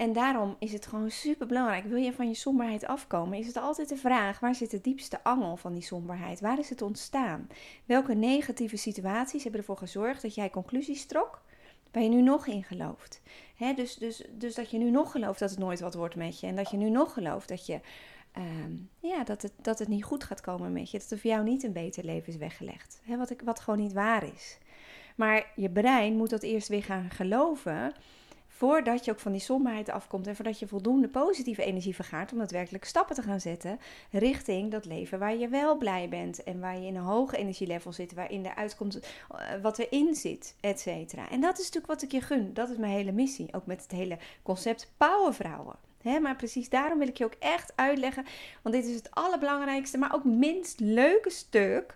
En 0.00 0.12
daarom 0.12 0.56
is 0.58 0.72
het 0.72 0.86
gewoon 0.86 1.10
super 1.10 1.46
belangrijk. 1.46 1.84
Wil 1.84 1.96
je 1.96 2.12
van 2.12 2.28
je 2.28 2.34
somberheid 2.34 2.86
afkomen, 2.86 3.38
is 3.38 3.46
het 3.46 3.56
altijd 3.56 3.88
de 3.88 3.96
vraag: 3.96 4.40
waar 4.40 4.54
zit 4.54 4.70
de 4.70 4.80
diepste 4.80 5.22
angel 5.22 5.56
van 5.56 5.72
die 5.72 5.82
somberheid? 5.82 6.40
Waar 6.40 6.58
is 6.58 6.68
het 6.68 6.82
ontstaan? 6.82 7.48
Welke 7.84 8.14
negatieve 8.14 8.76
situaties 8.76 9.42
hebben 9.42 9.60
ervoor 9.60 9.76
gezorgd 9.76 10.22
dat 10.22 10.34
jij 10.34 10.50
conclusies 10.50 11.06
trok 11.06 11.42
waar 11.92 12.02
je 12.02 12.08
nu 12.08 12.22
nog 12.22 12.46
in 12.46 12.64
gelooft? 12.64 13.20
dus, 13.76 13.94
dus, 13.94 14.24
dus 14.30 14.54
dat 14.54 14.70
je 14.70 14.78
nu 14.78 14.90
nog 14.90 15.10
gelooft 15.10 15.38
dat 15.38 15.50
het 15.50 15.58
nooit 15.58 15.80
wat 15.80 15.94
wordt 15.94 16.16
met 16.16 16.40
je. 16.40 16.46
En 16.46 16.56
dat 16.56 16.70
je 16.70 16.76
nu 16.76 16.90
nog 16.90 17.12
gelooft 17.12 17.48
dat 17.48 17.66
je 17.66 17.80
Ehm, 18.32 18.72
ja, 19.00 19.24
dat, 19.24 19.42
het, 19.42 19.52
dat 19.62 19.78
het 19.78 19.88
niet 19.88 20.04
goed 20.04 20.24
gaat 20.24 20.40
komen 20.40 20.72
met 20.72 20.90
je. 20.90 20.98
Dat 20.98 21.10
er 21.10 21.18
voor 21.18 21.30
jou 21.30 21.44
niet 21.44 21.62
een 21.62 21.72
beter 21.72 22.04
leven 22.04 22.28
is 22.28 22.36
weggelegd. 22.36 23.02
Wat, 23.06 23.30
ik, 23.30 23.40
wat 23.44 23.60
gewoon 23.60 23.80
niet 23.80 23.92
waar 23.92 24.24
is. 24.34 24.58
Maar 25.16 25.52
je 25.56 25.70
brein 25.70 26.16
moet 26.16 26.30
dat 26.30 26.42
eerst 26.42 26.68
weer 26.68 26.82
gaan 26.82 27.10
geloven. 27.10 27.92
Voordat 28.60 29.04
je 29.04 29.10
ook 29.10 29.20
van 29.20 29.32
die 29.32 29.40
somberheid 29.40 29.88
afkomt. 29.90 30.26
En 30.26 30.36
voordat 30.36 30.58
je 30.58 30.66
voldoende 30.66 31.08
positieve 31.08 31.64
energie 31.64 31.94
vergaart. 31.94 32.32
Om 32.32 32.38
daadwerkelijk 32.38 32.84
stappen 32.84 33.14
te 33.14 33.22
gaan 33.22 33.40
zetten. 33.40 33.78
Richting 34.10 34.70
dat 34.70 34.84
leven 34.84 35.18
waar 35.18 35.36
je 35.36 35.48
wel 35.48 35.76
blij 35.76 36.08
bent. 36.08 36.42
En 36.42 36.60
waar 36.60 36.78
je 36.78 36.86
in 36.86 36.96
een 36.96 37.02
hoge 37.02 37.36
energielevel 37.36 37.92
zit. 37.92 38.14
Waarin 38.14 38.46
er 38.46 38.54
uitkomt 38.54 38.96
uh, 38.96 39.40
wat 39.62 39.78
erin 39.78 40.14
zit. 40.14 40.54
Et 40.60 40.80
cetera. 40.80 41.30
En 41.30 41.40
dat 41.40 41.52
is 41.52 41.64
natuurlijk 41.64 41.92
wat 41.92 42.02
ik 42.02 42.12
je 42.12 42.20
gun. 42.20 42.54
Dat 42.54 42.70
is 42.70 42.76
mijn 42.76 42.92
hele 42.92 43.12
missie. 43.12 43.54
Ook 43.54 43.66
met 43.66 43.82
het 43.82 43.90
hele 43.90 44.18
concept 44.42 44.92
powervrouwen 44.96 45.76
maar 46.20 46.36
precies 46.36 46.68
daarom 46.68 46.98
wil 46.98 47.08
ik 47.08 47.18
je 47.18 47.24
ook 47.24 47.36
echt 47.38 47.72
uitleggen. 47.74 48.24
Want 48.62 48.74
dit 48.74 48.86
is 48.86 48.94
het 48.94 49.10
allerbelangrijkste, 49.10 49.98
maar 49.98 50.14
ook 50.14 50.24
minst 50.24 50.80
leuke 50.80 51.30
stuk 51.30 51.94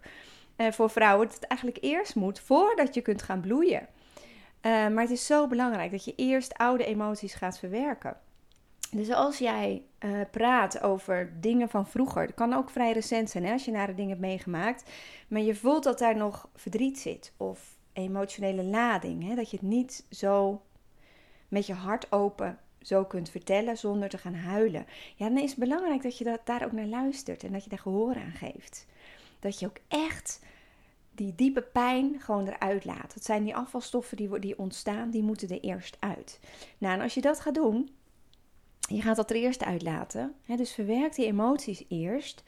uh, 0.57 0.73
voor 0.73 0.91
vrouwen. 0.91 1.27
Dat 1.27 1.35
het 1.35 1.47
eigenlijk 1.47 1.85
eerst 1.85 2.15
moet 2.15 2.41
voordat 2.41 2.95
je 2.95 3.01
kunt 3.01 3.23
gaan 3.23 3.41
bloeien. 3.41 3.89
Uh, 4.67 4.71
maar 4.71 5.03
het 5.03 5.11
is 5.11 5.27
zo 5.27 5.47
belangrijk 5.47 5.91
dat 5.91 6.05
je 6.05 6.15
eerst 6.17 6.55
oude 6.55 6.85
emoties 6.85 7.35
gaat 7.35 7.59
verwerken. 7.59 8.17
Dus 8.91 9.11
als 9.11 9.39
jij 9.39 9.83
uh, 10.05 10.21
praat 10.31 10.81
over 10.81 11.33
dingen 11.41 11.69
van 11.69 11.87
vroeger, 11.87 12.27
dat 12.27 12.35
kan 12.35 12.53
ook 12.53 12.71
vrij 12.71 12.93
recent 12.93 13.31
zijn 13.31 13.45
hè, 13.45 13.53
als 13.53 13.65
je 13.65 13.71
nare 13.71 13.95
dingen 13.95 14.11
hebt 14.11 14.21
meegemaakt, 14.21 14.91
maar 15.29 15.41
je 15.41 15.55
voelt 15.55 15.85
dat 15.85 15.99
daar 15.99 16.17
nog 16.17 16.49
verdriet 16.55 16.99
zit 16.99 17.33
of 17.37 17.77
emotionele 17.93 18.63
lading, 18.65 19.29
hè, 19.29 19.35
dat 19.35 19.51
je 19.51 19.57
het 19.57 19.67
niet 19.67 20.07
zo 20.11 20.63
met 21.49 21.67
je 21.67 21.75
hart 21.75 22.13
open 22.13 22.59
zo 22.81 23.05
kunt 23.05 23.31
vertellen 23.31 23.79
zonder 23.79 24.09
te 24.09 24.19
gaan 24.19 24.35
huilen. 24.35 24.87
Ja, 25.15 25.29
dan 25.29 25.39
is 25.39 25.51
het 25.51 25.59
belangrijk 25.59 26.03
dat 26.03 26.19
je 26.19 26.39
daar 26.45 26.65
ook 26.65 26.73
naar 26.73 26.87
luistert 26.87 27.45
en 27.45 27.53
dat 27.53 27.65
je 27.65 27.71
daar 27.71 27.79
gehoor 27.79 28.15
aan 28.15 28.35
geeft. 28.37 28.87
Dat 29.39 29.59
je 29.59 29.67
ook 29.67 29.79
echt 29.89 30.41
die 31.15 31.35
diepe 31.35 31.63
pijn 31.63 32.21
gewoon 32.21 32.47
eruit 32.47 32.85
laat. 32.85 33.15
Dat 33.15 33.25
zijn 33.25 33.45
die 33.45 33.57
afvalstoffen 33.57 34.17
die, 34.17 34.39
die 34.39 34.59
ontstaan, 34.59 35.11
die 35.11 35.23
moeten 35.23 35.49
er 35.49 35.61
eerst 35.61 35.97
uit. 36.01 36.41
Nou, 36.79 36.95
en 36.95 37.01
als 37.01 37.15
je 37.15 37.21
dat 37.21 37.41
gaat 37.41 37.55
doen, 37.55 37.91
je 38.79 39.03
gaat 39.03 39.17
dat 39.17 39.31
er 39.31 39.37
eerst 39.37 39.65
uitlaten. 39.65 40.35
Hè, 40.45 40.57
dus 40.57 40.73
verwerk 40.73 41.15
die 41.15 41.27
emoties 41.27 41.85
eerst 41.89 42.43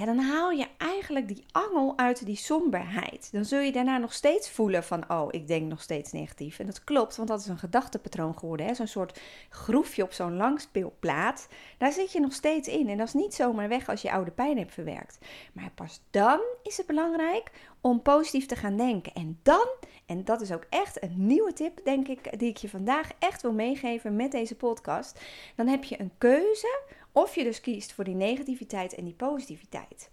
ja, 0.00 0.06
dan 0.06 0.18
haal 0.18 0.50
je 0.50 0.66
eigenlijk 0.78 1.28
die 1.28 1.44
angel 1.50 1.98
uit 1.98 2.26
die 2.26 2.36
somberheid. 2.36 3.28
Dan 3.32 3.44
zul 3.44 3.60
je 3.60 3.72
daarna 3.72 3.98
nog 3.98 4.12
steeds 4.12 4.50
voelen 4.50 4.84
van, 4.84 5.10
oh, 5.10 5.28
ik 5.30 5.46
denk 5.46 5.68
nog 5.68 5.82
steeds 5.82 6.12
negatief. 6.12 6.58
En 6.58 6.66
dat 6.66 6.84
klopt, 6.84 7.16
want 7.16 7.28
dat 7.28 7.40
is 7.40 7.46
een 7.46 7.58
gedachtepatroon 7.58 8.38
geworden. 8.38 8.76
Zo'n 8.76 8.86
soort 8.86 9.20
groefje 9.48 10.02
op 10.02 10.12
zo'n 10.12 10.36
langspeelplaat. 10.36 11.48
Daar 11.78 11.92
zit 11.92 12.12
je 12.12 12.20
nog 12.20 12.32
steeds 12.32 12.68
in. 12.68 12.88
En 12.88 12.96
dat 12.96 13.06
is 13.06 13.12
niet 13.12 13.34
zomaar 13.34 13.68
weg 13.68 13.88
als 13.88 14.02
je 14.02 14.12
oude 14.12 14.30
pijn 14.30 14.58
hebt 14.58 14.72
verwerkt. 14.72 15.18
Maar 15.52 15.70
pas 15.74 16.00
dan 16.10 16.40
is 16.62 16.76
het 16.76 16.86
belangrijk 16.86 17.50
om 17.80 18.02
positief 18.02 18.46
te 18.46 18.56
gaan 18.56 18.76
denken. 18.76 19.12
En 19.12 19.38
dan, 19.42 19.68
en 20.06 20.24
dat 20.24 20.40
is 20.40 20.52
ook 20.52 20.66
echt 20.70 21.02
een 21.02 21.14
nieuwe 21.16 21.52
tip, 21.52 21.80
denk 21.84 22.08
ik, 22.08 22.38
die 22.38 22.48
ik 22.48 22.56
je 22.56 22.68
vandaag 22.68 23.10
echt 23.18 23.42
wil 23.42 23.52
meegeven 23.52 24.16
met 24.16 24.32
deze 24.32 24.56
podcast. 24.56 25.20
Dan 25.56 25.66
heb 25.66 25.84
je 25.84 26.00
een 26.00 26.12
keuze 26.18 26.82
of 27.12 27.34
je 27.34 27.44
dus 27.44 27.60
kiest 27.60 27.92
voor 27.92 28.04
die 28.04 28.14
negativiteit 28.14 28.94
en 28.94 29.04
die 29.04 29.14
positiviteit. 29.14 30.10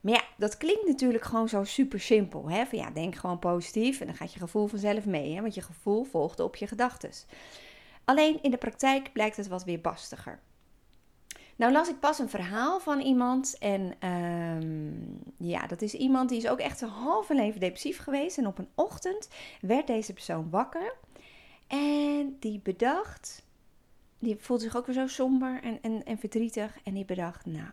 Maar 0.00 0.14
ja, 0.14 0.22
dat 0.36 0.56
klinkt 0.56 0.86
natuurlijk 0.86 1.24
gewoon 1.24 1.48
zo 1.48 1.64
super 1.64 2.00
simpel. 2.00 2.50
Hè? 2.50 2.66
Van 2.66 2.78
ja, 2.78 2.90
denk 2.90 3.14
gewoon 3.14 3.38
positief 3.38 4.00
en 4.00 4.06
dan 4.06 4.16
gaat 4.16 4.32
je 4.32 4.38
gevoel 4.38 4.66
vanzelf 4.66 5.04
mee. 5.04 5.34
Hè? 5.34 5.40
Want 5.40 5.54
je 5.54 5.60
gevoel 5.60 6.04
volgt 6.04 6.40
op 6.40 6.56
je 6.56 6.66
gedachten. 6.66 7.10
Alleen 8.04 8.42
in 8.42 8.50
de 8.50 8.56
praktijk 8.56 9.12
blijkt 9.12 9.36
het 9.36 9.48
wat 9.48 9.64
weer 9.64 9.80
bastiger. 9.80 10.40
Nou 11.56 11.72
las 11.72 11.88
ik 11.88 12.00
pas 12.00 12.18
een 12.18 12.28
verhaal 12.28 12.80
van 12.80 13.00
iemand 13.00 13.56
en 13.58 13.94
ehm, 13.98 15.48
ja, 15.48 15.66
dat 15.66 15.82
is 15.82 15.94
iemand 15.94 16.28
die 16.28 16.38
is 16.38 16.48
ook 16.48 16.58
echt 16.58 16.78
zijn 16.78 16.90
halve 16.90 17.34
leven 17.34 17.60
depressief 17.60 17.98
geweest. 17.98 18.38
En 18.38 18.46
op 18.46 18.58
een 18.58 18.68
ochtend 18.74 19.28
werd 19.60 19.86
deze 19.86 20.12
persoon 20.12 20.50
wakker 20.50 20.94
en 21.66 22.36
die 22.40 22.60
bedacht, 22.62 23.45
die 24.18 24.36
voelde 24.38 24.62
zich 24.62 24.76
ook 24.76 24.86
weer 24.86 24.94
zo 24.94 25.06
somber 25.06 25.62
en, 25.62 25.82
en, 25.82 26.04
en 26.04 26.18
verdrietig. 26.18 26.78
En 26.84 26.94
die 26.94 27.04
bedacht, 27.04 27.46
nou, 27.46 27.70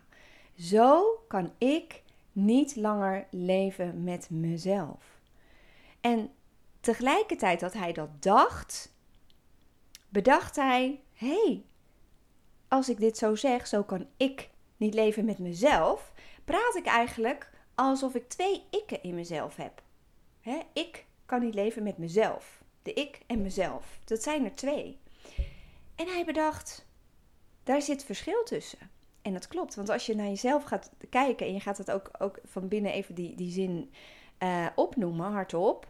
zo 0.58 1.04
kan 1.28 1.52
ik 1.58 2.02
niet 2.32 2.76
langer 2.76 3.26
leven 3.30 4.04
met 4.04 4.30
mezelf. 4.30 5.20
En 6.00 6.30
tegelijkertijd 6.80 7.60
dat 7.60 7.72
hij 7.72 7.92
dat 7.92 8.22
dacht, 8.22 8.92
bedacht 10.08 10.56
hij: 10.56 11.00
hé, 11.12 11.42
hey, 11.44 11.64
als 12.68 12.88
ik 12.88 12.98
dit 12.98 13.18
zo 13.18 13.34
zeg, 13.34 13.66
zo 13.66 13.82
kan 13.82 14.06
ik 14.16 14.50
niet 14.76 14.94
leven 14.94 15.24
met 15.24 15.38
mezelf, 15.38 16.12
praat 16.44 16.76
ik 16.76 16.86
eigenlijk 16.86 17.50
alsof 17.74 18.14
ik 18.14 18.28
twee 18.28 18.62
ikken 18.70 19.02
in 19.02 19.14
mezelf 19.14 19.56
heb. 19.56 19.82
ik 20.72 21.04
kan 21.26 21.40
niet 21.40 21.54
leven 21.54 21.82
met 21.82 21.98
mezelf. 21.98 22.62
De 22.82 22.92
ik 22.92 23.20
en 23.26 23.42
mezelf. 23.42 23.98
Dat 24.04 24.22
zijn 24.22 24.44
er 24.44 24.54
twee. 24.54 24.98
En 25.96 26.06
hij 26.06 26.24
bedacht, 26.24 26.86
daar 27.62 27.82
zit 27.82 28.04
verschil 28.04 28.44
tussen. 28.44 28.90
En 29.22 29.32
dat 29.32 29.48
klopt, 29.48 29.74
want 29.74 29.88
als 29.88 30.06
je 30.06 30.14
naar 30.14 30.26
jezelf 30.26 30.64
gaat 30.64 30.90
kijken 31.10 31.46
en 31.46 31.52
je 31.52 31.60
gaat 31.60 31.78
het 31.78 31.90
ook, 31.90 32.10
ook 32.18 32.38
van 32.44 32.68
binnen 32.68 32.92
even 32.92 33.14
die, 33.14 33.36
die 33.36 33.50
zin 33.50 33.92
uh, 34.42 34.66
opnoemen, 34.74 35.32
hardop, 35.32 35.88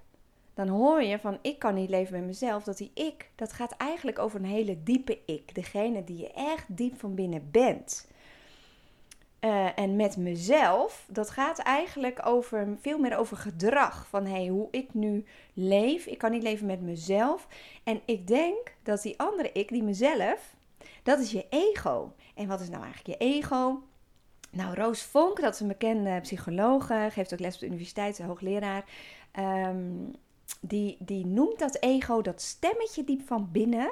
dan 0.54 0.68
hoor 0.68 1.02
je 1.02 1.18
van 1.18 1.38
ik 1.42 1.58
kan 1.58 1.74
niet 1.74 1.90
leven 1.90 2.12
met 2.12 2.26
mezelf, 2.26 2.64
dat 2.64 2.76
die 2.76 2.90
ik, 2.94 3.30
dat 3.34 3.52
gaat 3.52 3.76
eigenlijk 3.76 4.18
over 4.18 4.40
een 4.40 4.46
hele 4.46 4.82
diepe 4.82 5.18
ik. 5.26 5.54
Degene 5.54 6.04
die 6.04 6.16
je 6.16 6.32
echt 6.32 6.76
diep 6.76 6.98
van 6.98 7.14
binnen 7.14 7.50
bent. 7.50 8.08
Uh, 9.44 9.78
en 9.78 9.96
met 9.96 10.16
mezelf, 10.16 11.06
dat 11.08 11.30
gaat 11.30 11.58
eigenlijk 11.58 12.26
over 12.26 12.76
veel 12.80 12.98
meer 12.98 13.16
over 13.16 13.36
gedrag. 13.36 14.06
Van 14.08 14.26
hey, 14.26 14.46
hoe 14.46 14.68
ik 14.70 14.94
nu 14.94 15.24
leef. 15.54 16.06
Ik 16.06 16.18
kan 16.18 16.30
niet 16.30 16.42
leven 16.42 16.66
met 16.66 16.80
mezelf. 16.80 17.48
En 17.82 18.00
ik 18.04 18.26
denk 18.26 18.74
dat 18.82 19.02
die 19.02 19.18
andere 19.18 19.52
ik, 19.52 19.68
die 19.68 19.82
mezelf, 19.82 20.54
dat 21.02 21.18
is 21.18 21.30
je 21.30 21.46
ego. 21.50 22.12
En 22.34 22.46
wat 22.46 22.60
is 22.60 22.68
nou 22.68 22.82
eigenlijk 22.82 23.20
je 23.20 23.26
ego? 23.26 23.82
Nou, 24.50 24.74
Roos 24.74 25.02
Vonk, 25.02 25.40
dat 25.40 25.54
is 25.54 25.60
een 25.60 25.68
bekende 25.68 26.20
psycholoog, 26.20 26.86
geeft 26.86 27.32
ook 27.32 27.40
les 27.40 27.54
op 27.54 27.60
de 27.60 27.66
universiteit, 27.66 28.18
hoogleraar. 28.18 28.84
Um, 29.38 30.10
die, 30.60 30.96
die 30.98 31.26
noemt 31.26 31.58
dat 31.58 31.76
ego, 31.80 32.22
dat 32.22 32.42
stemmetje 32.42 33.04
diep 33.04 33.26
van 33.26 33.48
binnen. 33.52 33.90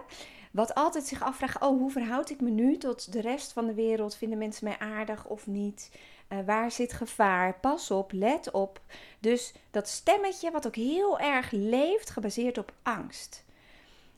Wat 0.52 0.74
altijd 0.74 1.04
zich 1.04 1.22
afvraagt: 1.22 1.62
oh, 1.62 1.78
hoe 1.78 1.90
verhoud 1.90 2.30
ik 2.30 2.40
me 2.40 2.50
nu 2.50 2.76
tot 2.76 3.12
de 3.12 3.20
rest 3.20 3.52
van 3.52 3.66
de 3.66 3.74
wereld? 3.74 4.16
Vinden 4.16 4.38
mensen 4.38 4.64
mij 4.64 4.78
aardig 4.78 5.26
of 5.26 5.46
niet? 5.46 5.90
Uh, 6.28 6.38
waar 6.46 6.70
zit 6.70 6.92
gevaar? 6.92 7.58
Pas 7.60 7.90
op, 7.90 8.12
let 8.12 8.50
op. 8.50 8.80
Dus 9.20 9.54
dat 9.70 9.88
stemmetje, 9.88 10.50
wat 10.50 10.66
ook 10.66 10.76
heel 10.76 11.18
erg 11.18 11.50
leeft, 11.50 12.10
gebaseerd 12.10 12.58
op 12.58 12.72
angst. 12.82 13.44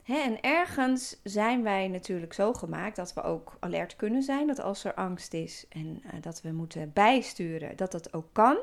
En 0.05 0.41
ergens 0.41 1.17
zijn 1.23 1.63
wij 1.63 1.89
natuurlijk 1.89 2.33
zo 2.33 2.53
gemaakt 2.53 2.97
dat 2.97 3.15
we 3.15 3.23
ook 3.23 3.57
alert 3.61 3.97
kunnen 3.97 4.23
zijn. 4.23 4.47
Dat 4.47 4.61
als 4.61 4.85
er 4.85 4.95
angst 4.95 5.35
is 5.35 5.67
en 5.69 6.03
uh, 6.05 6.13
dat 6.21 6.43
we 6.43 6.53
moeten 6.53 6.91
bijsturen, 6.95 7.77
dat 7.77 7.93
dat 7.93 8.15
ook 8.15 8.29
kan. 8.33 8.57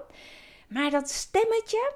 Maar 0.67 0.89
dat 0.89 1.09
stemmetje, 1.09 1.93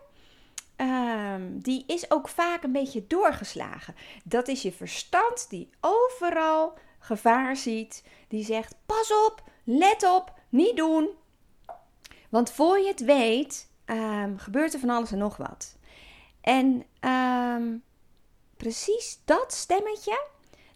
Um, 0.77 1.60
die 1.60 1.84
is 1.88 2.12
ook 2.12 2.27
vaak 2.27 2.63
een 2.63 2.72
beetje 2.72 3.08
doorgeslagen. 3.08 3.96
Dat 4.24 4.48
is 4.48 4.62
je 4.62 4.72
verstand 4.72 5.50
die 5.50 5.70
overal 5.82 6.77
gevaar 7.00 7.55
ziet. 7.55 8.03
Die 8.27 8.46
zegt: 8.46 8.75
pas 8.86 9.12
op, 9.25 9.44
let 9.63 10.03
op, 10.03 10.34
niet 10.50 10.77
doen. 10.77 11.10
Want 12.29 12.51
voor 12.51 12.79
je 12.79 12.88
het 12.88 13.03
weet, 13.03 13.70
um, 13.86 14.38
gebeurt 14.38 14.74
er 14.74 14.79
van 14.79 14.89
alles 14.89 15.12
en 15.12 15.17
nog 15.17 15.38
wat. 15.38 15.77
En 16.41 16.86
um, 17.00 17.84
precies 18.58 19.20
dat 19.25 19.53
stemmetje, 19.53 20.27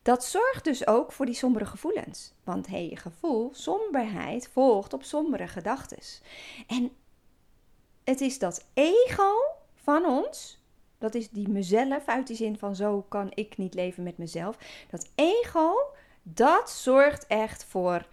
dat 0.02 0.26
zorgt 0.26 0.64
dus 0.64 0.88
ook 0.88 1.12
voor 1.12 1.26
die 1.26 1.36
sombere 1.36 1.66
gevoelens. 1.66 2.34
Want 2.44 2.68
hé, 2.68 2.74
hey, 2.74 2.90
je 2.90 2.96
gevoel, 2.96 3.50
somberheid, 3.54 4.50
volgt 4.54 4.94
op 4.94 5.04
sombere 5.04 5.48
gedachten. 5.48 5.98
En 6.68 6.92
het 8.04 8.22
is 8.22 8.40
dat 8.40 8.66
ego 8.74 9.32
van 9.82 10.06
ons, 10.06 10.60
dat 10.98 11.16
is 11.16 11.30
die 11.30 11.50
mezelf 11.50 12.06
uit 12.06 12.28
die 12.28 12.36
zin 12.36 12.58
van 12.58 12.76
zo 12.76 13.02
kan 13.02 13.32
ik 13.34 13.58
niet 13.58 13.74
leven 13.74 14.04
met 14.04 14.18
mezelf. 14.18 14.58
Dat 14.90 15.12
ego, 15.16 15.74
dat 16.24 16.70
zorgt 16.70 17.28
echt 17.28 17.64
voor 17.64 18.08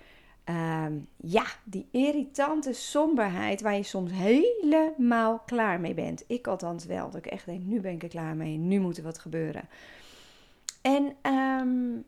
ehm, 0.44 0.98
ja, 1.16 1.44
die 1.64 1.88
irritante 1.90 2.72
somberheid 2.72 3.60
waar 3.60 3.76
je 3.76 3.82
soms 3.82 4.10
helemaal 4.12 5.38
klaar 5.38 5.80
mee 5.80 5.94
bent. 5.94 6.24
Ik 6.26 6.46
althans 6.46 6.84
wel, 6.84 7.10
dat 7.10 7.24
ik 7.24 7.32
echt 7.32 7.46
denk, 7.46 7.64
nu 7.64 7.80
ben 7.80 7.92
ik 7.92 8.02
er 8.02 8.08
klaar 8.08 8.36
mee, 8.36 8.56
nu 8.56 8.80
moet 8.80 8.96
er 8.96 9.02
wat 9.02 9.18
gebeuren. 9.18 9.68
En 10.82 11.32
um, 11.32 12.04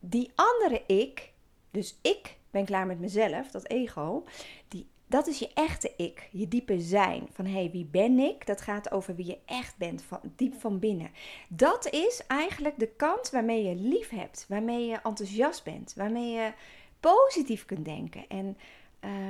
die 0.00 0.32
andere 0.34 0.82
ik, 0.86 1.32
dus 1.70 1.98
ik 2.02 2.36
ben 2.50 2.64
klaar 2.64 2.86
met 2.86 3.00
mezelf, 3.00 3.50
dat 3.50 3.68
ego, 3.68 4.24
die 4.68 4.86
dat 5.12 5.26
is 5.26 5.38
je 5.38 5.50
echte 5.54 5.92
ik, 5.96 6.28
je 6.30 6.48
diepe 6.48 6.80
zijn. 6.80 7.28
Van 7.32 7.44
hé, 7.44 7.52
hey, 7.52 7.70
wie 7.70 7.84
ben 7.84 8.18
ik? 8.18 8.46
Dat 8.46 8.60
gaat 8.60 8.90
over 8.90 9.14
wie 9.14 9.26
je 9.26 9.38
echt 9.44 9.76
bent, 9.76 10.02
van, 10.02 10.20
diep 10.36 10.60
van 10.60 10.78
binnen. 10.78 11.10
Dat 11.48 11.90
is 11.90 12.22
eigenlijk 12.26 12.78
de 12.78 12.86
kant 12.86 13.30
waarmee 13.30 13.64
je 13.64 13.74
lief 13.74 14.08
hebt, 14.08 14.46
waarmee 14.48 14.86
je 14.86 15.00
enthousiast 15.02 15.64
bent, 15.64 15.92
waarmee 15.96 16.30
je 16.30 16.52
positief 17.00 17.64
kunt 17.64 17.84
denken. 17.84 18.24
En 18.28 18.56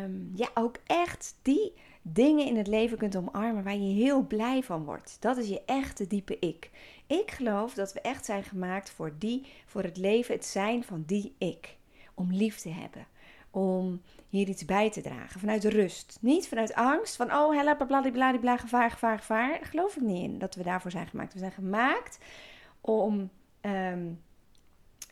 um, 0.04 0.32
ja, 0.34 0.48
ook 0.54 0.76
echt 0.86 1.34
die 1.42 1.72
dingen 2.02 2.46
in 2.46 2.56
het 2.56 2.66
leven 2.66 2.98
kunt 2.98 3.16
omarmen 3.16 3.64
waar 3.64 3.76
je 3.76 3.94
heel 3.94 4.26
blij 4.26 4.62
van 4.62 4.84
wordt. 4.84 5.16
Dat 5.20 5.36
is 5.36 5.48
je 5.48 5.62
echte 5.66 6.06
diepe 6.06 6.38
ik. 6.38 6.70
Ik 7.06 7.30
geloof 7.30 7.74
dat 7.74 7.92
we 7.92 8.00
echt 8.00 8.24
zijn 8.24 8.44
gemaakt 8.44 8.90
voor 8.90 9.14
die, 9.18 9.46
voor 9.66 9.82
het 9.82 9.96
leven, 9.96 10.34
het 10.34 10.44
zijn 10.44 10.84
van 10.84 11.02
die 11.06 11.34
ik. 11.38 11.76
Om 12.14 12.32
lief 12.32 12.58
te 12.58 12.70
hebben 12.70 13.06
om 13.52 14.02
hier 14.28 14.48
iets 14.48 14.64
bij 14.64 14.90
te 14.90 15.00
dragen. 15.00 15.40
Vanuit 15.40 15.64
rust. 15.64 16.18
Niet 16.20 16.48
vanuit 16.48 16.74
angst. 16.74 17.16
Van 17.16 17.32
oh, 17.32 17.54
help, 17.54 17.86
bla, 17.86 18.56
gevaar, 18.56 18.90
gevaar, 18.90 19.18
gevaar. 19.18 19.48
Daar 19.48 19.68
geloof 19.68 19.96
ik 19.96 20.02
niet 20.02 20.22
in 20.22 20.38
dat 20.38 20.54
we 20.54 20.62
daarvoor 20.62 20.90
zijn 20.90 21.06
gemaakt. 21.06 21.32
We 21.32 21.38
zijn 21.38 21.52
gemaakt 21.52 22.18
om, 22.80 23.30
ehm, 23.60 24.12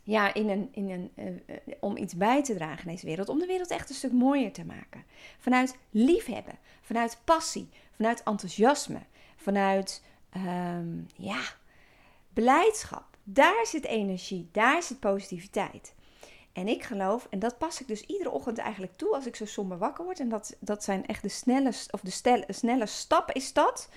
ja, 0.02 0.34
in 0.34 0.48
een, 0.48 0.68
in 0.72 0.90
een, 0.90 1.10
uh, 1.46 1.56
om 1.80 1.96
iets 1.96 2.16
bij 2.16 2.42
te 2.42 2.54
dragen 2.54 2.84
in 2.84 2.92
deze 2.94 3.06
wereld. 3.06 3.28
Om 3.28 3.38
de 3.38 3.46
wereld 3.46 3.70
echt 3.70 3.88
een 3.88 3.94
stuk 3.94 4.12
mooier 4.12 4.52
te 4.52 4.64
maken. 4.64 5.04
Vanuit 5.38 5.78
liefhebben. 5.90 6.58
Vanuit 6.80 7.20
passie. 7.24 7.68
Vanuit 7.96 8.22
enthousiasme. 8.22 9.00
Vanuit, 9.36 10.04
um, 10.36 11.06
ja, 11.16 11.42
beleidschap. 12.32 13.16
Daar 13.22 13.66
zit 13.66 13.84
energie. 13.84 14.48
Daar 14.52 14.82
zit 14.82 15.00
positiviteit. 15.00 15.94
En 16.52 16.68
ik 16.68 16.82
geloof, 16.82 17.26
en 17.30 17.38
dat 17.38 17.58
pas 17.58 17.80
ik 17.80 17.88
dus 17.88 18.06
iedere 18.06 18.30
ochtend 18.30 18.58
eigenlijk 18.58 18.96
toe 18.96 19.14
als 19.14 19.26
ik 19.26 19.36
zo 19.36 19.44
somber 19.44 19.78
wakker 19.78 20.04
word. 20.04 20.20
En 20.20 20.28
dat, 20.28 20.56
dat 20.60 20.84
zijn 20.84 21.06
echt 21.06 21.22
de 21.22 21.28
snelle, 21.28 21.72
of 21.90 22.00
de 22.00 22.44
snelle 22.48 22.86
stap 22.86 23.32
is 23.32 23.52
dat. 23.52 23.88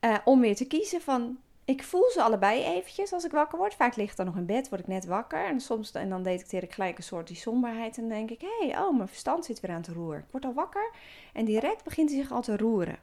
Uh, 0.00 0.16
om 0.24 0.40
weer 0.40 0.56
te 0.56 0.66
kiezen 0.66 1.00
van, 1.00 1.38
ik 1.64 1.82
voel 1.82 2.10
ze 2.10 2.22
allebei 2.22 2.62
eventjes 2.62 3.12
als 3.12 3.24
ik 3.24 3.30
wakker 3.30 3.58
word. 3.58 3.74
Vaak 3.74 3.96
ligt 3.96 4.16
dan 4.16 4.26
nog 4.26 4.36
in 4.36 4.46
bed, 4.46 4.68
word 4.68 4.80
ik 4.80 4.86
net 4.86 5.04
wakker. 5.04 5.44
En 5.44 5.60
soms 5.60 5.92
en 5.92 6.08
dan 6.08 6.22
detecteer 6.22 6.62
ik 6.62 6.72
gelijk 6.72 6.96
een 6.96 7.02
soort 7.02 7.26
die 7.26 7.36
somberheid. 7.36 7.98
En 7.98 8.08
denk 8.08 8.30
ik, 8.30 8.40
hé, 8.40 8.66
hey, 8.66 8.78
oh, 8.78 8.96
mijn 8.96 9.08
verstand 9.08 9.44
zit 9.44 9.60
weer 9.60 9.70
aan 9.70 9.82
te 9.82 9.92
roeren. 9.92 10.20
Ik 10.20 10.30
word 10.30 10.44
al 10.44 10.54
wakker 10.54 10.90
en 11.32 11.44
direct 11.44 11.84
begint 11.84 12.10
hij 12.10 12.18
zich 12.18 12.32
al 12.32 12.42
te 12.42 12.56
roeren. 12.56 12.98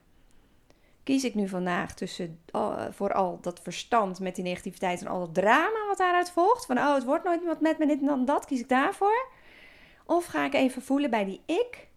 Kies 1.12 1.24
ik 1.24 1.36
nu 1.36 1.48
vandaag 1.48 1.94
tussen 1.94 2.39
uh, 2.56 2.86
vooral 2.89 3.39
dat 3.41 3.60
verstand 3.60 4.20
met 4.20 4.36
die 4.36 4.44
negativiteit 4.44 5.01
en 5.01 5.08
al 5.08 5.20
dat 5.20 5.34
drama 5.34 5.88
wat 5.88 5.98
daaruit 5.98 6.32
volgt? 6.32 6.65
Van 6.65 6.77
oh, 6.77 6.94
het 6.94 7.03
wordt 7.03 7.24
nooit 7.24 7.46
wat 7.46 7.62
met 7.62 7.77
me 7.77 7.88
dit 7.88 8.00
en 8.00 8.06
dan 8.06 8.25
dat, 8.25 8.46
kies 8.46 8.60
ik 8.60 8.70
daarvoor? 8.70 9.30
Of 10.06 10.25
ga 10.25 10.46
ik 10.46 10.53
even 10.53 10.82
voelen 10.82 11.10
bij 11.10 11.25
die 11.25 11.41
ik? 11.46 11.88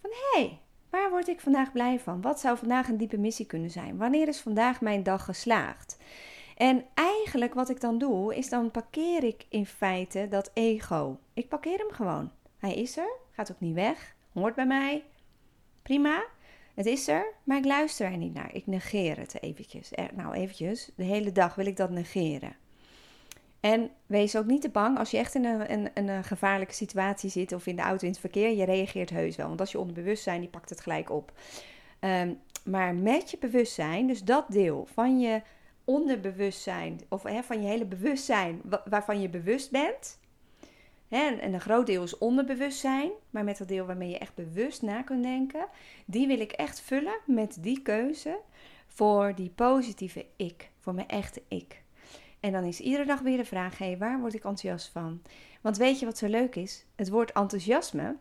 Van 0.00 0.10
hé, 0.10 0.40
hey, 0.40 0.58
waar 0.90 1.10
word 1.10 1.28
ik 1.28 1.40
vandaag 1.40 1.72
blij 1.72 2.00
van? 2.00 2.20
Wat 2.20 2.40
zou 2.40 2.58
vandaag 2.58 2.88
een 2.88 2.96
diepe 2.96 3.18
missie 3.18 3.46
kunnen 3.46 3.70
zijn? 3.70 3.96
Wanneer 3.96 4.28
is 4.28 4.40
vandaag 4.40 4.80
mijn 4.80 5.02
dag 5.02 5.24
geslaagd? 5.24 5.96
En 6.56 6.84
eigenlijk 6.94 7.54
wat 7.54 7.68
ik 7.68 7.80
dan 7.80 7.98
doe, 7.98 8.36
is 8.36 8.48
dan 8.48 8.70
parkeer 8.70 9.24
ik 9.24 9.46
in 9.48 9.66
feite 9.66 10.26
dat 10.28 10.50
ego. 10.54 11.18
Ik 11.34 11.48
parkeer 11.48 11.78
hem 11.78 11.90
gewoon. 11.90 12.30
Hij 12.58 12.74
is 12.74 12.96
er, 12.96 13.10
gaat 13.30 13.52
ook 13.52 13.60
niet 13.60 13.74
weg, 13.74 14.14
hoort 14.32 14.54
bij 14.54 14.66
mij. 14.66 15.04
Prima, 15.82 16.24
het 16.78 16.86
is 16.86 17.08
er, 17.08 17.34
maar 17.44 17.56
ik 17.56 17.64
luister 17.64 18.06
er 18.06 18.16
niet 18.16 18.34
naar. 18.34 18.54
Ik 18.54 18.66
negeer 18.66 19.18
het 19.18 19.42
eventjes. 19.42 19.90
Nou, 20.14 20.34
eventjes, 20.34 20.90
de 20.96 21.04
hele 21.04 21.32
dag 21.32 21.54
wil 21.54 21.66
ik 21.66 21.76
dat 21.76 21.90
negeren. 21.90 22.56
En 23.60 23.90
wees 24.06 24.36
ook 24.36 24.46
niet 24.46 24.60
te 24.60 24.68
bang 24.68 24.98
als 24.98 25.10
je 25.10 25.16
echt 25.16 25.34
in 25.34 25.44
een, 25.44 25.72
een, 25.72 26.08
een, 26.08 26.24
gevaarlijke 26.24 26.74
situatie 26.74 27.30
zit 27.30 27.52
of 27.52 27.66
in 27.66 27.76
de 27.76 27.82
auto 27.82 28.04
in 28.04 28.12
het 28.12 28.20
verkeer. 28.20 28.56
Je 28.56 28.64
reageert 28.64 29.10
heus 29.10 29.36
wel, 29.36 29.46
want 29.48 29.60
als 29.60 29.72
je 29.72 29.78
onderbewustzijn, 29.78 30.40
die 30.40 30.48
pakt 30.48 30.70
het 30.70 30.80
gelijk 30.80 31.10
op. 31.10 31.32
Um, 32.00 32.40
maar 32.64 32.94
met 32.94 33.30
je 33.30 33.38
bewustzijn, 33.38 34.06
dus 34.06 34.24
dat 34.24 34.44
deel 34.48 34.86
van 34.92 35.20
je 35.20 35.42
onderbewustzijn, 35.84 37.00
of 37.08 37.22
van 37.22 37.62
je 37.62 37.68
hele 37.68 37.86
bewustzijn, 37.86 38.60
waarvan 38.84 39.20
je 39.20 39.28
bewust 39.28 39.70
bent. 39.70 40.18
En 41.08 41.44
een 41.44 41.60
groot 41.60 41.86
deel 41.86 42.02
is 42.02 42.18
onderbewustzijn, 42.18 43.10
maar 43.30 43.44
met 43.44 43.58
dat 43.58 43.68
deel 43.68 43.86
waarmee 43.86 44.10
je 44.10 44.18
echt 44.18 44.34
bewust 44.34 44.82
na 44.82 45.02
kunt 45.02 45.22
denken, 45.22 45.66
die 46.04 46.26
wil 46.26 46.40
ik 46.40 46.52
echt 46.52 46.80
vullen 46.80 47.18
met 47.24 47.56
die 47.60 47.82
keuze 47.82 48.38
voor 48.86 49.34
die 49.34 49.50
positieve 49.54 50.26
ik, 50.36 50.70
voor 50.78 50.94
mijn 50.94 51.08
echte 51.08 51.42
ik. 51.48 51.82
En 52.40 52.52
dan 52.52 52.64
is 52.64 52.80
iedere 52.80 53.04
dag 53.04 53.20
weer 53.20 53.36
de 53.36 53.44
vraag: 53.44 53.78
waar 53.98 54.20
word 54.20 54.34
ik 54.34 54.44
enthousiast 54.44 54.88
van? 54.88 55.22
Want 55.60 55.76
weet 55.76 55.98
je 55.98 56.06
wat 56.06 56.18
zo 56.18 56.26
leuk 56.26 56.56
is? 56.56 56.84
Het 56.94 57.08
woord 57.08 57.32
enthousiasme. 57.32 58.16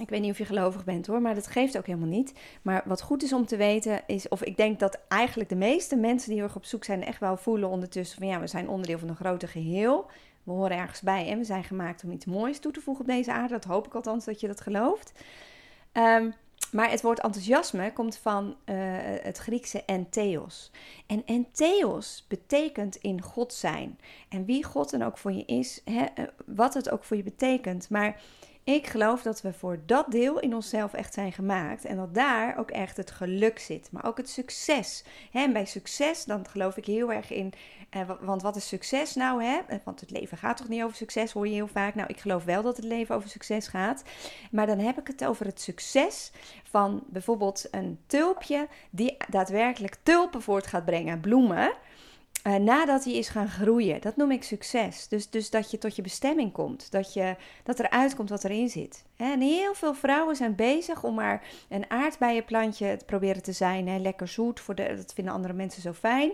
Ik 0.00 0.08
weet 0.08 0.20
niet 0.20 0.30
of 0.30 0.38
je 0.38 0.44
gelovig 0.44 0.84
bent 0.84 1.06
hoor, 1.06 1.20
maar 1.20 1.34
dat 1.34 1.46
geeft 1.46 1.76
ook 1.76 1.86
helemaal 1.86 2.08
niet. 2.08 2.32
Maar 2.62 2.82
wat 2.84 3.02
goed 3.02 3.22
is 3.22 3.32
om 3.32 3.46
te 3.46 3.56
weten 3.56 4.02
is, 4.06 4.28
of 4.28 4.42
ik 4.42 4.56
denk 4.56 4.78
dat 4.78 4.98
eigenlijk 5.08 5.48
de 5.48 5.56
meeste 5.56 5.96
mensen 5.96 6.30
die 6.30 6.42
erg 6.42 6.56
op 6.56 6.64
zoek 6.64 6.84
zijn, 6.84 7.04
echt 7.04 7.20
wel 7.20 7.36
voelen 7.36 7.68
ondertussen 7.68 8.18
van 8.18 8.26
ja, 8.26 8.40
we 8.40 8.46
zijn 8.46 8.68
onderdeel 8.68 8.98
van 8.98 9.08
een 9.08 9.16
groter 9.16 9.48
geheel. 9.48 10.10
We 10.48 10.54
horen 10.54 10.76
ergens 10.76 11.00
bij 11.00 11.28
en 11.28 11.38
we 11.38 11.44
zijn 11.44 11.64
gemaakt 11.64 12.04
om 12.04 12.10
iets 12.10 12.24
moois 12.24 12.58
toe 12.58 12.72
te 12.72 12.80
voegen 12.80 13.04
op 13.04 13.10
deze 13.10 13.32
aarde. 13.32 13.54
Dat 13.54 13.64
hoop 13.64 13.86
ik 13.86 13.94
althans 13.94 14.24
dat 14.24 14.40
je 14.40 14.46
dat 14.46 14.60
gelooft. 14.60 15.12
Um, 15.92 16.34
maar 16.72 16.90
het 16.90 17.02
woord 17.02 17.20
enthousiasme 17.20 17.92
komt 17.92 18.16
van 18.16 18.56
uh, 18.66 18.76
het 19.22 19.38
Griekse 19.38 19.84
entheos. 19.84 20.70
En 21.06 21.22
entheos 21.26 22.24
betekent 22.28 22.96
in 22.96 23.22
God 23.22 23.52
zijn. 23.52 23.98
En 24.28 24.44
wie 24.44 24.64
God 24.64 24.90
dan 24.90 25.02
ook 25.02 25.18
voor 25.18 25.32
je 25.32 25.44
is, 25.44 25.82
eh, 25.84 26.02
wat 26.46 26.74
het 26.74 26.90
ook 26.90 27.04
voor 27.04 27.16
je 27.16 27.22
betekent. 27.22 27.90
Maar 27.90 28.20
ik 28.74 28.86
geloof 28.86 29.22
dat 29.22 29.40
we 29.40 29.52
voor 29.52 29.78
dat 29.86 30.10
deel 30.10 30.38
in 30.40 30.54
onszelf 30.54 30.92
echt 30.92 31.14
zijn 31.14 31.32
gemaakt. 31.32 31.84
En 31.84 31.96
dat 31.96 32.14
daar 32.14 32.58
ook 32.58 32.70
echt 32.70 32.96
het 32.96 33.10
geluk 33.10 33.58
zit. 33.58 33.88
Maar 33.92 34.04
ook 34.04 34.16
het 34.16 34.28
succes. 34.28 35.04
En 35.32 35.52
bij 35.52 35.64
succes, 35.64 36.24
dan 36.24 36.48
geloof 36.48 36.76
ik 36.76 36.84
heel 36.84 37.12
erg 37.12 37.30
in. 37.30 37.52
Eh, 37.90 38.10
want 38.20 38.42
wat 38.42 38.56
is 38.56 38.68
succes 38.68 39.14
nou? 39.14 39.44
Hè? 39.44 39.58
Eh, 39.66 39.78
want 39.84 40.00
het 40.00 40.10
leven 40.10 40.38
gaat 40.38 40.56
toch 40.56 40.68
niet 40.68 40.82
over 40.82 40.96
succes, 40.96 41.32
hoor 41.32 41.46
je 41.46 41.54
heel 41.54 41.68
vaak. 41.68 41.94
Nou, 41.94 42.08
ik 42.08 42.20
geloof 42.20 42.44
wel 42.44 42.62
dat 42.62 42.76
het 42.76 42.86
leven 42.86 43.14
over 43.14 43.28
succes 43.28 43.68
gaat. 43.68 44.02
Maar 44.50 44.66
dan 44.66 44.78
heb 44.78 44.98
ik 44.98 45.06
het 45.06 45.24
over 45.24 45.46
het 45.46 45.60
succes 45.60 46.32
van 46.62 47.02
bijvoorbeeld 47.06 47.66
een 47.70 47.98
tulpje 48.06 48.68
die 48.90 49.16
daadwerkelijk 49.28 49.96
tulpen 50.02 50.42
voort 50.42 50.66
gaat 50.66 50.84
brengen, 50.84 51.20
bloemen. 51.20 51.72
Uh, 52.48 52.54
nadat 52.54 53.04
hij 53.04 53.12
is 53.12 53.28
gaan 53.28 53.48
groeien. 53.48 54.00
Dat 54.00 54.16
noem 54.16 54.30
ik 54.30 54.42
succes. 54.42 55.08
Dus, 55.08 55.30
dus 55.30 55.50
dat 55.50 55.70
je 55.70 55.78
tot 55.78 55.96
je 55.96 56.02
bestemming 56.02 56.52
komt. 56.52 56.90
Dat, 56.90 57.12
je, 57.12 57.36
dat 57.62 57.78
er 57.78 57.90
uitkomt 57.90 58.30
wat 58.30 58.44
erin 58.44 58.68
zit. 58.68 59.04
En 59.16 59.40
heel 59.40 59.74
veel 59.74 59.94
vrouwen 59.94 60.36
zijn 60.36 60.54
bezig 60.54 61.04
om 61.04 61.14
maar 61.14 61.42
een 61.68 61.90
aardbeienplantje 61.90 62.96
te 62.96 63.04
proberen 63.04 63.42
te 63.42 63.52
zijn. 63.52 63.88
Hè? 63.88 63.98
Lekker 63.98 64.28
zoet, 64.28 64.60
voor 64.60 64.74
de, 64.74 64.94
dat 64.96 65.12
vinden 65.14 65.34
andere 65.34 65.54
mensen 65.54 65.82
zo 65.82 65.92
fijn. 65.92 66.32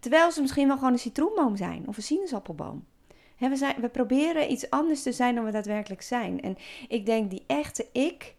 Terwijl 0.00 0.32
ze 0.32 0.40
misschien 0.40 0.66
wel 0.66 0.76
gewoon 0.76 0.92
een 0.92 0.98
citroenboom 0.98 1.56
zijn 1.56 1.88
of 1.88 1.96
een 1.96 2.02
sinaasappelboom. 2.02 2.84
we, 3.38 3.56
zijn, 3.56 3.80
we 3.80 3.88
proberen 3.88 4.52
iets 4.52 4.70
anders 4.70 5.02
te 5.02 5.12
zijn 5.12 5.34
dan 5.34 5.44
we 5.44 5.50
daadwerkelijk 5.50 6.02
zijn. 6.02 6.40
En 6.40 6.56
ik 6.88 7.06
denk 7.06 7.30
die 7.30 7.44
echte 7.46 7.86
ik 7.92 8.34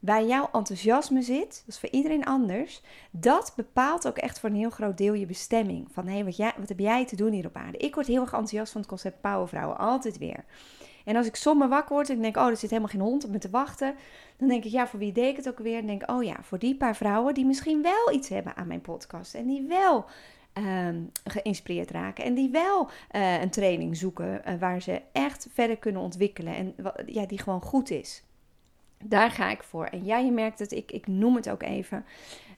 waar 0.00 0.24
jouw 0.24 0.48
enthousiasme 0.52 1.22
zit, 1.22 1.48
dat 1.48 1.74
is 1.74 1.78
voor 1.78 1.88
iedereen 1.88 2.24
anders, 2.24 2.82
dat 3.10 3.52
bepaalt 3.56 4.06
ook 4.06 4.18
echt 4.18 4.40
voor 4.40 4.48
een 4.48 4.56
heel 4.56 4.70
groot 4.70 4.98
deel 4.98 5.14
je 5.14 5.26
bestemming. 5.26 5.88
Van 5.92 6.06
hé, 6.06 6.22
hey, 6.22 6.52
wat, 6.58 6.68
heb 6.68 6.78
jij 6.78 7.06
te 7.06 7.16
doen 7.16 7.32
hier 7.32 7.46
op 7.46 7.56
aarde? 7.56 7.78
Ik 7.78 7.94
word 7.94 8.06
heel 8.06 8.20
erg 8.20 8.32
enthousiast 8.32 8.72
van 8.72 8.80
het 8.80 8.90
concept 8.90 9.20
powervrouwen, 9.20 9.78
altijd 9.78 10.18
weer. 10.18 10.44
En 11.04 11.16
als 11.16 11.26
ik 11.26 11.36
zomaar 11.36 11.68
wakker 11.68 11.94
word 11.94 12.10
en 12.10 12.22
denk, 12.22 12.36
oh, 12.36 12.46
er 12.46 12.56
zit 12.56 12.70
helemaal 12.70 12.90
geen 12.90 13.00
hond 13.00 13.24
op 13.24 13.30
me 13.30 13.38
te 13.38 13.50
wachten, 13.50 13.94
dan 14.36 14.48
denk 14.48 14.64
ik, 14.64 14.70
ja, 14.70 14.86
voor 14.86 14.98
wie 14.98 15.12
deed 15.12 15.30
ik 15.30 15.36
het 15.36 15.48
ook 15.48 15.58
weer? 15.58 15.76
Dan 15.76 15.86
denk 15.86 16.10
oh 16.10 16.22
ja, 16.22 16.36
voor 16.42 16.58
die 16.58 16.76
paar 16.76 16.96
vrouwen 16.96 17.34
die 17.34 17.46
misschien 17.46 17.82
wel 17.82 18.12
iets 18.12 18.28
hebben 18.28 18.56
aan 18.56 18.66
mijn 18.66 18.80
podcast 18.80 19.34
en 19.34 19.46
die 19.46 19.66
wel 19.68 20.04
ehm, 20.52 21.02
geïnspireerd 21.24 21.90
raken 21.90 22.24
en 22.24 22.34
die 22.34 22.50
wel 22.50 22.88
uh, 23.12 23.40
een 23.40 23.50
training 23.50 23.96
zoeken 23.96 24.42
uh, 24.46 24.54
waar 24.60 24.82
ze 24.82 25.02
echt 25.12 25.48
verder 25.52 25.76
kunnen 25.76 26.02
ontwikkelen 26.02 26.54
en 26.54 26.74
ja, 27.06 27.26
die 27.26 27.38
gewoon 27.38 27.62
goed 27.62 27.90
is. 27.90 28.24
Daar 29.04 29.30
ga 29.30 29.50
ik 29.50 29.62
voor. 29.62 29.84
En 29.84 30.04
ja, 30.04 30.18
je 30.18 30.30
merkt 30.30 30.58
het, 30.58 30.72
ik, 30.72 30.92
ik 30.92 31.06
noem 31.06 31.36
het 31.36 31.50
ook 31.50 31.62
even. 31.62 32.04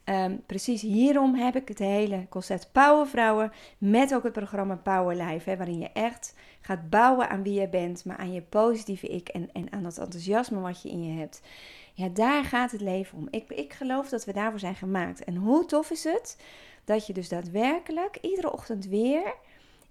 Um, 0.04 0.42
precies 0.46 0.82
hierom 0.82 1.34
heb 1.34 1.56
ik 1.56 1.68
het 1.68 1.78
hele 1.78 2.26
concept 2.28 2.68
Powervrouwen 2.72 3.52
met 3.78 4.14
ook 4.14 4.22
het 4.22 4.32
programma 4.32 4.74
Power 4.74 5.16
Life, 5.16 5.50
hè, 5.50 5.56
waarin 5.56 5.78
je 5.78 5.90
echt 5.92 6.34
gaat 6.60 6.90
bouwen 6.90 7.28
aan 7.28 7.42
wie 7.42 7.60
je 7.60 7.68
bent, 7.68 8.04
maar 8.04 8.16
aan 8.16 8.32
je 8.32 8.42
positieve 8.42 9.06
ik 9.06 9.28
en, 9.28 9.48
en 9.52 9.72
aan 9.72 9.82
dat 9.82 9.98
enthousiasme 9.98 10.60
wat 10.60 10.82
je 10.82 10.88
in 10.88 11.04
je 11.04 11.18
hebt. 11.18 11.42
Ja, 11.94 12.08
daar 12.08 12.44
gaat 12.44 12.70
het 12.70 12.80
leven 12.80 13.18
om. 13.18 13.28
Ik, 13.30 13.50
ik 13.50 13.72
geloof 13.72 14.08
dat 14.08 14.24
we 14.24 14.32
daarvoor 14.32 14.58
zijn 14.58 14.74
gemaakt. 14.74 15.24
En 15.24 15.36
hoe 15.36 15.64
tof 15.64 15.90
is 15.90 16.04
het 16.04 16.42
dat 16.84 17.06
je 17.06 17.12
dus 17.12 17.28
daadwerkelijk 17.28 18.18
iedere 18.20 18.52
ochtend 18.52 18.86
weer 18.86 19.34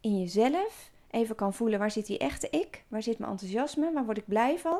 in 0.01 0.19
jezelf 0.19 0.91
even 1.11 1.35
kan 1.35 1.53
voelen 1.53 1.79
waar 1.79 1.91
zit 1.91 2.05
die 2.05 2.17
echte 2.17 2.47
ik, 2.49 2.83
waar 2.87 3.03
zit 3.03 3.19
mijn 3.19 3.31
enthousiasme, 3.31 3.91
waar 3.93 4.05
word 4.05 4.17
ik 4.17 4.27
blij 4.27 4.59
van. 4.59 4.79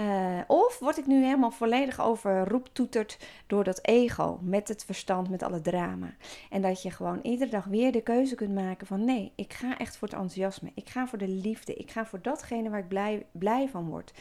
Uh, 0.00 0.40
of 0.46 0.78
word 0.78 0.98
ik 0.98 1.06
nu 1.06 1.24
helemaal 1.24 1.50
volledig 1.50 2.00
overroeptoeterd 2.00 3.18
door 3.46 3.64
dat 3.64 3.84
ego, 3.86 4.38
met 4.42 4.68
het 4.68 4.84
verstand, 4.84 5.30
met 5.30 5.42
alle 5.42 5.60
drama. 5.60 6.14
En 6.50 6.62
dat 6.62 6.82
je 6.82 6.90
gewoon 6.90 7.18
iedere 7.22 7.50
dag 7.50 7.64
weer 7.64 7.92
de 7.92 8.02
keuze 8.02 8.34
kunt 8.34 8.54
maken 8.54 8.86
van 8.86 9.04
nee, 9.04 9.32
ik 9.34 9.52
ga 9.52 9.78
echt 9.78 9.96
voor 9.96 10.08
het 10.08 10.16
enthousiasme. 10.16 10.70
Ik 10.74 10.88
ga 10.88 11.06
voor 11.06 11.18
de 11.18 11.28
liefde. 11.28 11.74
Ik 11.74 11.90
ga 11.90 12.06
voor 12.06 12.22
datgene 12.22 12.70
waar 12.70 12.78
ik 12.78 12.88
blij, 12.88 13.26
blij 13.32 13.68
van 13.68 13.88
word. 13.88 14.12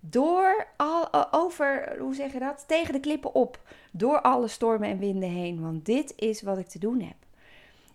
Door 0.00 0.66
al, 0.76 1.32
over, 1.32 1.96
hoe 1.98 2.14
zeg 2.14 2.32
je 2.32 2.38
dat? 2.38 2.64
Tegen 2.68 2.92
de 2.92 3.00
klippen 3.00 3.34
op. 3.34 3.60
Door 3.92 4.20
alle 4.20 4.48
stormen 4.48 4.88
en 4.88 4.98
winden 4.98 5.30
heen. 5.30 5.60
Want 5.60 5.84
dit 5.84 6.12
is 6.16 6.42
wat 6.42 6.58
ik 6.58 6.68
te 6.68 6.78
doen 6.78 7.00
heb. 7.00 7.16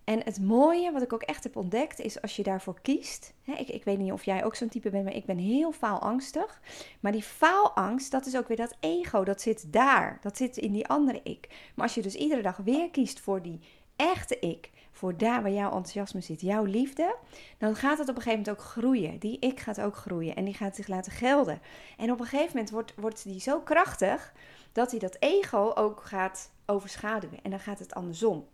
En 0.09 0.21
het 0.23 0.41
mooie, 0.41 0.91
wat 0.91 1.01
ik 1.01 1.13
ook 1.13 1.21
echt 1.21 1.43
heb 1.43 1.55
ontdekt, 1.55 1.99
is 1.99 2.21
als 2.21 2.35
je 2.35 2.43
daarvoor 2.43 2.81
kiest. 2.81 3.33
Hè, 3.43 3.53
ik, 3.53 3.67
ik 3.67 3.83
weet 3.83 3.97
niet 3.97 4.11
of 4.11 4.23
jij 4.23 4.43
ook 4.43 4.55
zo'n 4.55 4.69
type 4.69 4.89
bent, 4.89 5.03
maar 5.03 5.13
ik 5.13 5.25
ben 5.25 5.37
heel 5.37 5.71
faalangstig. 5.71 6.61
Maar 6.99 7.11
die 7.11 7.23
faalangst, 7.23 8.11
dat 8.11 8.25
is 8.25 8.37
ook 8.37 8.47
weer 8.47 8.57
dat 8.57 8.75
ego, 8.79 9.23
dat 9.23 9.41
zit 9.41 9.73
daar. 9.73 10.17
Dat 10.21 10.37
zit 10.37 10.57
in 10.57 10.71
die 10.71 10.87
andere 10.87 11.19
ik. 11.23 11.47
Maar 11.75 11.85
als 11.85 11.95
je 11.95 12.01
dus 12.01 12.15
iedere 12.15 12.41
dag 12.41 12.57
weer 12.57 12.89
kiest 12.89 13.19
voor 13.19 13.41
die 13.41 13.59
echte 13.95 14.39
ik, 14.39 14.69
voor 14.91 15.17
daar 15.17 15.41
waar 15.41 15.51
jouw 15.51 15.71
enthousiasme 15.71 16.21
zit, 16.21 16.41
jouw 16.41 16.63
liefde, 16.63 17.15
dan 17.57 17.75
gaat 17.75 17.97
het 17.97 18.09
op 18.09 18.15
een 18.15 18.21
gegeven 18.21 18.43
moment 18.45 18.59
ook 18.59 18.65
groeien. 18.65 19.19
Die 19.19 19.39
ik 19.39 19.59
gaat 19.59 19.81
ook 19.81 19.95
groeien 19.95 20.35
en 20.35 20.45
die 20.45 20.53
gaat 20.53 20.75
zich 20.75 20.87
laten 20.87 21.11
gelden. 21.11 21.61
En 21.97 22.11
op 22.11 22.19
een 22.19 22.25
gegeven 22.25 22.51
moment 22.53 22.69
wordt, 22.69 22.93
wordt 22.95 23.23
die 23.23 23.39
zo 23.39 23.59
krachtig 23.59 24.33
dat 24.71 24.91
hij 24.91 24.99
dat 24.99 25.17
ego 25.19 25.71
ook 25.75 26.03
gaat 26.03 26.51
overschaduwen. 26.65 27.39
En 27.43 27.49
dan 27.49 27.59
gaat 27.59 27.79
het 27.79 27.93
andersom. 27.93 28.45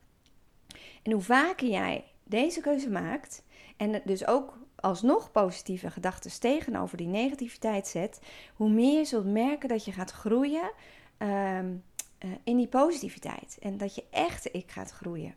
En 1.04 1.12
hoe 1.12 1.22
vaker 1.22 1.68
jij 1.68 2.04
deze 2.24 2.62
keuze 2.62 2.90
maakt 2.90 3.44
en 3.78 4.02
dus 4.06 4.28
ook 4.28 4.58
alsnog 4.76 5.32
positieve 5.32 5.90
gedachten 5.90 6.40
tegenover 6.40 6.98
die 6.98 7.08
negativiteit 7.08 7.88
zet, 7.88 8.20
hoe 8.56 8.70
meer 8.70 8.98
je 8.98 9.06
zult 9.06 9.26
merken 9.26 9.70
dat 9.70 9.86
je 9.86 9.92
gaat 9.92 10.12
groeien 10.12 10.72
ehm, 11.18 11.74
eh, 12.18 12.30
in 12.44 12.58
die 12.58 12.68
positiviteit. 12.68 13.58
En 13.60 13.78
dat 13.78 13.96
je 13.96 14.04
echte 14.10 14.52
ik 14.52 14.72
gaat 14.72 14.92
groeien. 14.92 15.36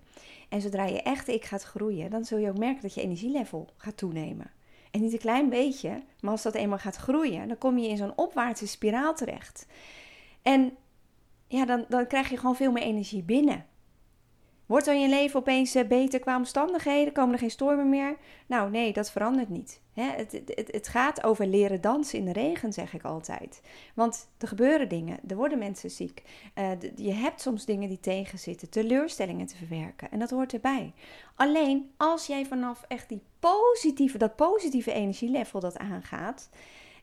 En 0.48 0.60
zodra 0.60 0.84
je 0.84 1.02
echte 1.02 1.34
ik 1.34 1.44
gaat 1.44 1.62
groeien, 1.62 2.10
dan 2.10 2.24
zul 2.24 2.38
je 2.38 2.48
ook 2.48 2.58
merken 2.58 2.82
dat 2.82 2.94
je 2.94 3.02
energielevel 3.02 3.68
gaat 3.76 3.96
toenemen. 3.96 4.50
En 4.90 5.00
niet 5.00 5.12
een 5.12 5.18
klein 5.18 5.48
beetje, 5.48 6.02
maar 6.20 6.30
als 6.30 6.42
dat 6.42 6.54
eenmaal 6.54 6.78
gaat 6.78 6.96
groeien, 6.96 7.48
dan 7.48 7.58
kom 7.58 7.78
je 7.78 7.88
in 7.88 7.96
zo'n 7.96 8.16
opwaartse 8.16 8.66
spiraal 8.66 9.14
terecht. 9.14 9.66
En 10.42 10.76
ja, 11.46 11.64
dan, 11.64 11.84
dan 11.88 12.06
krijg 12.06 12.30
je 12.30 12.36
gewoon 12.36 12.56
veel 12.56 12.72
meer 12.72 12.82
energie 12.82 13.22
binnen. 13.22 13.66
Wordt 14.68 14.84
dan 14.84 15.00
je 15.00 15.08
leven 15.08 15.40
opeens 15.40 15.74
eh, 15.74 15.86
beter 15.86 16.20
qua 16.20 16.36
omstandigheden? 16.36 17.12
Komen 17.12 17.32
er 17.32 17.38
geen 17.38 17.50
stormen 17.50 17.88
meer? 17.88 18.16
Nou, 18.46 18.70
nee, 18.70 18.92
dat 18.92 19.10
verandert 19.10 19.48
niet. 19.48 19.80
Het, 19.92 20.32
het, 20.32 20.68
het, 20.70 20.88
gaat 20.88 21.24
over 21.24 21.46
leren 21.46 21.80
dansen 21.80 22.18
in 22.18 22.24
de 22.24 22.32
regen, 22.32 22.72
zeg 22.72 22.94
ik 22.94 23.02
altijd. 23.02 23.62
Want 23.94 24.28
er 24.38 24.48
gebeuren 24.48 24.88
dingen, 24.88 25.18
er 25.28 25.36
worden 25.36 25.58
mensen 25.58 25.90
ziek. 25.90 26.22
Uh, 26.54 26.70
je 26.96 27.12
hebt 27.12 27.40
soms 27.40 27.64
dingen 27.64 27.88
die 27.88 28.00
tegenzitten, 28.00 28.70
teleurstellingen 28.70 29.46
te 29.46 29.56
verwerken. 29.56 30.10
En 30.10 30.18
dat 30.18 30.30
hoort 30.30 30.52
erbij. 30.52 30.92
Alleen 31.34 31.90
als 31.96 32.26
jij 32.26 32.46
vanaf 32.46 32.84
echt 32.88 33.08
die 33.08 33.22
positieve, 33.38 34.18
dat 34.18 34.36
positieve 34.36 34.92
energielevel 34.92 35.60
dat 35.60 35.78
aangaat. 35.78 36.48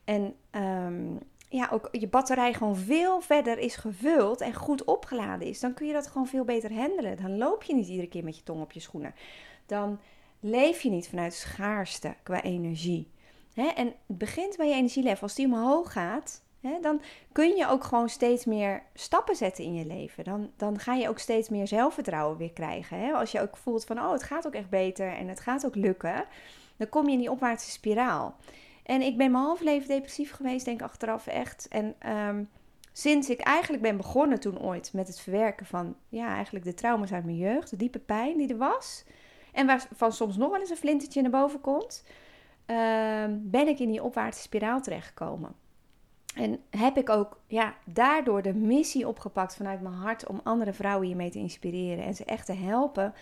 En 0.04 0.34
um, 0.50 1.18
ja, 1.48 1.68
ook 1.72 1.88
je 1.92 2.08
batterij 2.08 2.52
gewoon 2.52 2.76
veel 2.76 3.20
verder 3.20 3.58
is 3.58 3.76
gevuld 3.76 4.40
en 4.40 4.54
goed 4.54 4.84
opgeladen 4.84 5.48
is, 5.48 5.60
dan 5.60 5.74
kun 5.74 5.86
je 5.86 5.92
dat 5.92 6.06
gewoon 6.06 6.26
veel 6.26 6.44
beter 6.44 6.72
handelen. 6.72 7.16
Dan 7.16 7.38
loop 7.38 7.62
je 7.62 7.74
niet 7.74 7.88
iedere 7.88 8.08
keer 8.08 8.24
met 8.24 8.36
je 8.36 8.42
tong 8.42 8.62
op 8.62 8.72
je 8.72 8.80
schoenen. 8.80 9.14
Dan 9.66 10.00
leef 10.40 10.80
je 10.80 10.90
niet 10.90 11.08
vanuit 11.08 11.34
schaarste 11.34 12.14
qua 12.22 12.42
energie. 12.42 13.10
En 13.54 13.86
het 13.86 13.94
begint 14.06 14.56
bij 14.56 14.68
je 14.68 14.74
energielevel. 14.74 15.22
Als 15.22 15.34
die 15.34 15.46
omhoog 15.46 15.92
gaat, 15.92 16.42
dan 16.80 17.00
kun 17.32 17.56
je 17.56 17.68
ook 17.68 17.84
gewoon 17.84 18.08
steeds 18.08 18.44
meer 18.44 18.82
stappen 18.94 19.36
zetten 19.36 19.64
in 19.64 19.74
je 19.74 19.86
leven. 19.86 20.24
Dan, 20.24 20.50
dan 20.56 20.78
ga 20.78 20.94
je 20.94 21.08
ook 21.08 21.18
steeds 21.18 21.48
meer 21.48 21.66
zelfvertrouwen 21.66 22.36
weer 22.36 22.52
krijgen. 22.52 23.14
Als 23.14 23.32
je 23.32 23.40
ook 23.40 23.56
voelt 23.56 23.84
van, 23.84 23.98
oh, 23.98 24.12
het 24.12 24.22
gaat 24.22 24.46
ook 24.46 24.54
echt 24.54 24.70
beter 24.70 25.12
en 25.12 25.28
het 25.28 25.40
gaat 25.40 25.66
ook 25.66 25.74
lukken, 25.74 26.24
dan 26.76 26.88
kom 26.88 27.06
je 27.06 27.12
in 27.12 27.18
die 27.18 27.30
opwaartse 27.30 27.70
spiraal. 27.70 28.36
En 28.86 29.02
ik 29.02 29.16
ben 29.16 29.30
mijn 29.30 29.44
half 29.44 29.60
leven 29.60 29.88
depressief 29.88 30.32
geweest, 30.32 30.64
denk 30.64 30.80
ik 30.80 30.86
achteraf 30.86 31.26
echt. 31.26 31.68
En 31.68 31.94
ehm, 31.98 32.44
sinds 32.92 33.30
ik 33.30 33.40
eigenlijk 33.40 33.82
ben 33.82 33.96
begonnen 33.96 34.40
toen 34.40 34.60
ooit 34.60 34.92
met 34.92 35.06
het 35.06 35.20
verwerken 35.20 35.66
van, 35.66 35.96
ja, 36.08 36.34
eigenlijk 36.34 36.64
de 36.64 36.74
trauma's 36.74 37.12
uit 37.12 37.24
mijn 37.24 37.36
jeugd, 37.36 37.70
de 37.70 37.76
diepe 37.76 37.98
pijn 37.98 38.36
die 38.36 38.48
er 38.48 38.56
was. 38.56 39.04
En 39.52 39.66
waarvan 39.66 40.12
soms 40.12 40.36
nog 40.36 40.50
wel 40.50 40.60
eens 40.60 40.70
een 40.70 40.76
flintertje 40.76 41.22
naar 41.22 41.30
boven 41.30 41.60
komt, 41.60 42.04
ehm, 42.66 43.38
ben 43.40 43.68
ik 43.68 43.78
in 43.78 43.90
die 43.90 44.02
opwaartse 44.02 44.42
spiraal 44.42 44.80
terechtgekomen. 44.80 45.54
En 46.34 46.60
heb 46.70 46.96
ik 46.96 47.10
ook 47.10 47.40
ja, 47.46 47.74
daardoor 47.84 48.42
de 48.42 48.54
missie 48.54 49.08
opgepakt 49.08 49.56
vanuit 49.56 49.80
mijn 49.80 49.94
hart 49.94 50.26
om 50.26 50.40
andere 50.44 50.72
vrouwen 50.72 51.06
hiermee 51.06 51.30
te 51.30 51.38
inspireren 51.38 52.04
en 52.04 52.14
ze 52.14 52.24
echt 52.24 52.46
te 52.46 52.52
helpen 52.52 53.14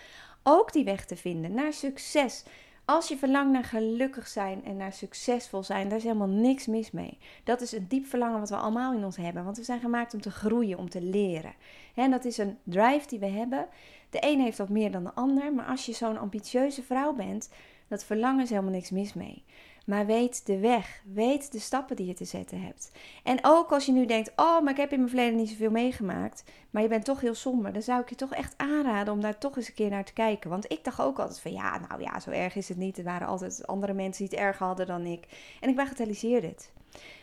ook 0.43 0.73
die 0.73 0.85
weg 0.85 1.05
te 1.05 1.17
vinden 1.17 1.55
naar 1.55 1.73
succes, 1.73 2.45
als 2.85 3.09
je 3.09 3.17
verlangt 3.17 3.53
naar 3.53 3.65
gelukkig 3.65 4.29
zijn 4.29 4.65
en 4.65 4.77
naar 4.77 4.93
succesvol 4.93 5.63
zijn, 5.63 5.89
daar 5.89 5.99
is 5.99 6.05
helemaal 6.05 6.29
niks 6.29 6.67
mis 6.67 6.91
mee. 6.91 7.19
Dat 7.45 7.61
is 7.61 7.73
een 7.73 7.89
diep 7.89 8.07
verlangen 8.07 8.41
wat 8.41 8.49
we 8.49 8.57
allemaal 8.57 8.93
in 8.93 9.05
ons 9.05 9.17
hebben. 9.17 9.45
Want 9.45 9.57
we 9.57 9.63
zijn 9.65 9.81
gemaakt 9.81 10.15
om 10.15 10.21
te 10.21 10.31
groeien, 10.31 10.79
om 10.79 10.91
te 10.91 11.03
leren. 11.03 11.55
En 11.95 12.11
dat 12.11 12.25
is 12.25 12.39
een 12.39 12.59
drive 12.63 13.09
die 13.09 13.19
we 13.19 13.27
hebben. 13.27 13.67
De 14.11 14.19
een 14.21 14.41
heeft 14.41 14.59
wat 14.59 14.69
meer 14.69 14.91
dan 14.91 15.05
de 15.05 15.15
ander. 15.15 15.53
Maar 15.53 15.67
als 15.67 15.87
je 15.87 15.93
zo'n 15.93 16.19
ambitieuze 16.19 16.83
vrouw 16.83 17.13
bent, 17.13 17.51
dat 17.89 18.05
verlangen 18.05 18.43
is 18.43 18.51
helemaal 18.51 18.73
niks 18.73 18.91
mis 18.91 19.15
mee. 19.15 19.45
Maar 19.85 20.07
weet 20.07 20.47
de 20.47 20.59
weg. 20.59 21.03
Weet 21.13 21.53
de 21.53 21.59
stappen 21.59 21.97
die 21.97 22.07
je 22.07 22.15
te 22.15 22.25
zetten 22.25 22.61
hebt. 22.61 22.91
En 23.23 23.39
ook 23.43 23.73
als 23.73 23.87
je 23.87 23.93
nu 23.93 24.07
denkt: 24.07 24.33
Oh, 24.37 24.63
maar 24.63 24.73
ik 24.73 24.77
heb 24.77 24.93
in 24.93 24.99
mijn 24.99 25.11
verleden 25.11 25.37
niet 25.37 25.49
zoveel 25.49 25.71
meegemaakt. 25.71 26.45
Maar 26.71 26.83
je 26.83 26.89
bent 26.89 27.05
toch 27.05 27.21
heel 27.21 27.35
somber. 27.35 27.73
Dan 27.73 27.83
zou 27.83 28.01
ik 28.01 28.09
je 28.09 28.15
toch 28.15 28.33
echt 28.33 28.55
aanraden 28.57 29.13
om 29.13 29.21
daar 29.21 29.39
toch 29.39 29.57
eens 29.57 29.69
een 29.69 29.75
keer 29.75 29.91
naar 29.91 30.05
te 30.05 30.13
kijken. 30.13 30.51
Want 30.51 30.73
ik 30.73 30.85
dacht 30.85 31.01
ook 31.01 31.19
altijd: 31.19 31.41
van 31.41 31.53
ja, 31.53 31.79
nou 31.89 32.03
ja, 32.03 32.21
zo 32.21 32.31
erg 32.31 32.55
is 32.55 32.69
het 32.69 32.79
niet. 32.79 32.99
Er 32.99 33.05
waren 33.05 33.27
altijd 33.27 33.67
andere 33.67 33.93
mensen 33.93 34.29
die 34.29 34.37
het 34.39 34.47
erger 34.47 34.67
hadden 34.67 34.87
dan 34.87 35.05
ik. 35.05 35.57
En 35.61 35.69
ik 35.69 35.77
bagatelliseerde 35.77 36.47
het. 36.47 36.73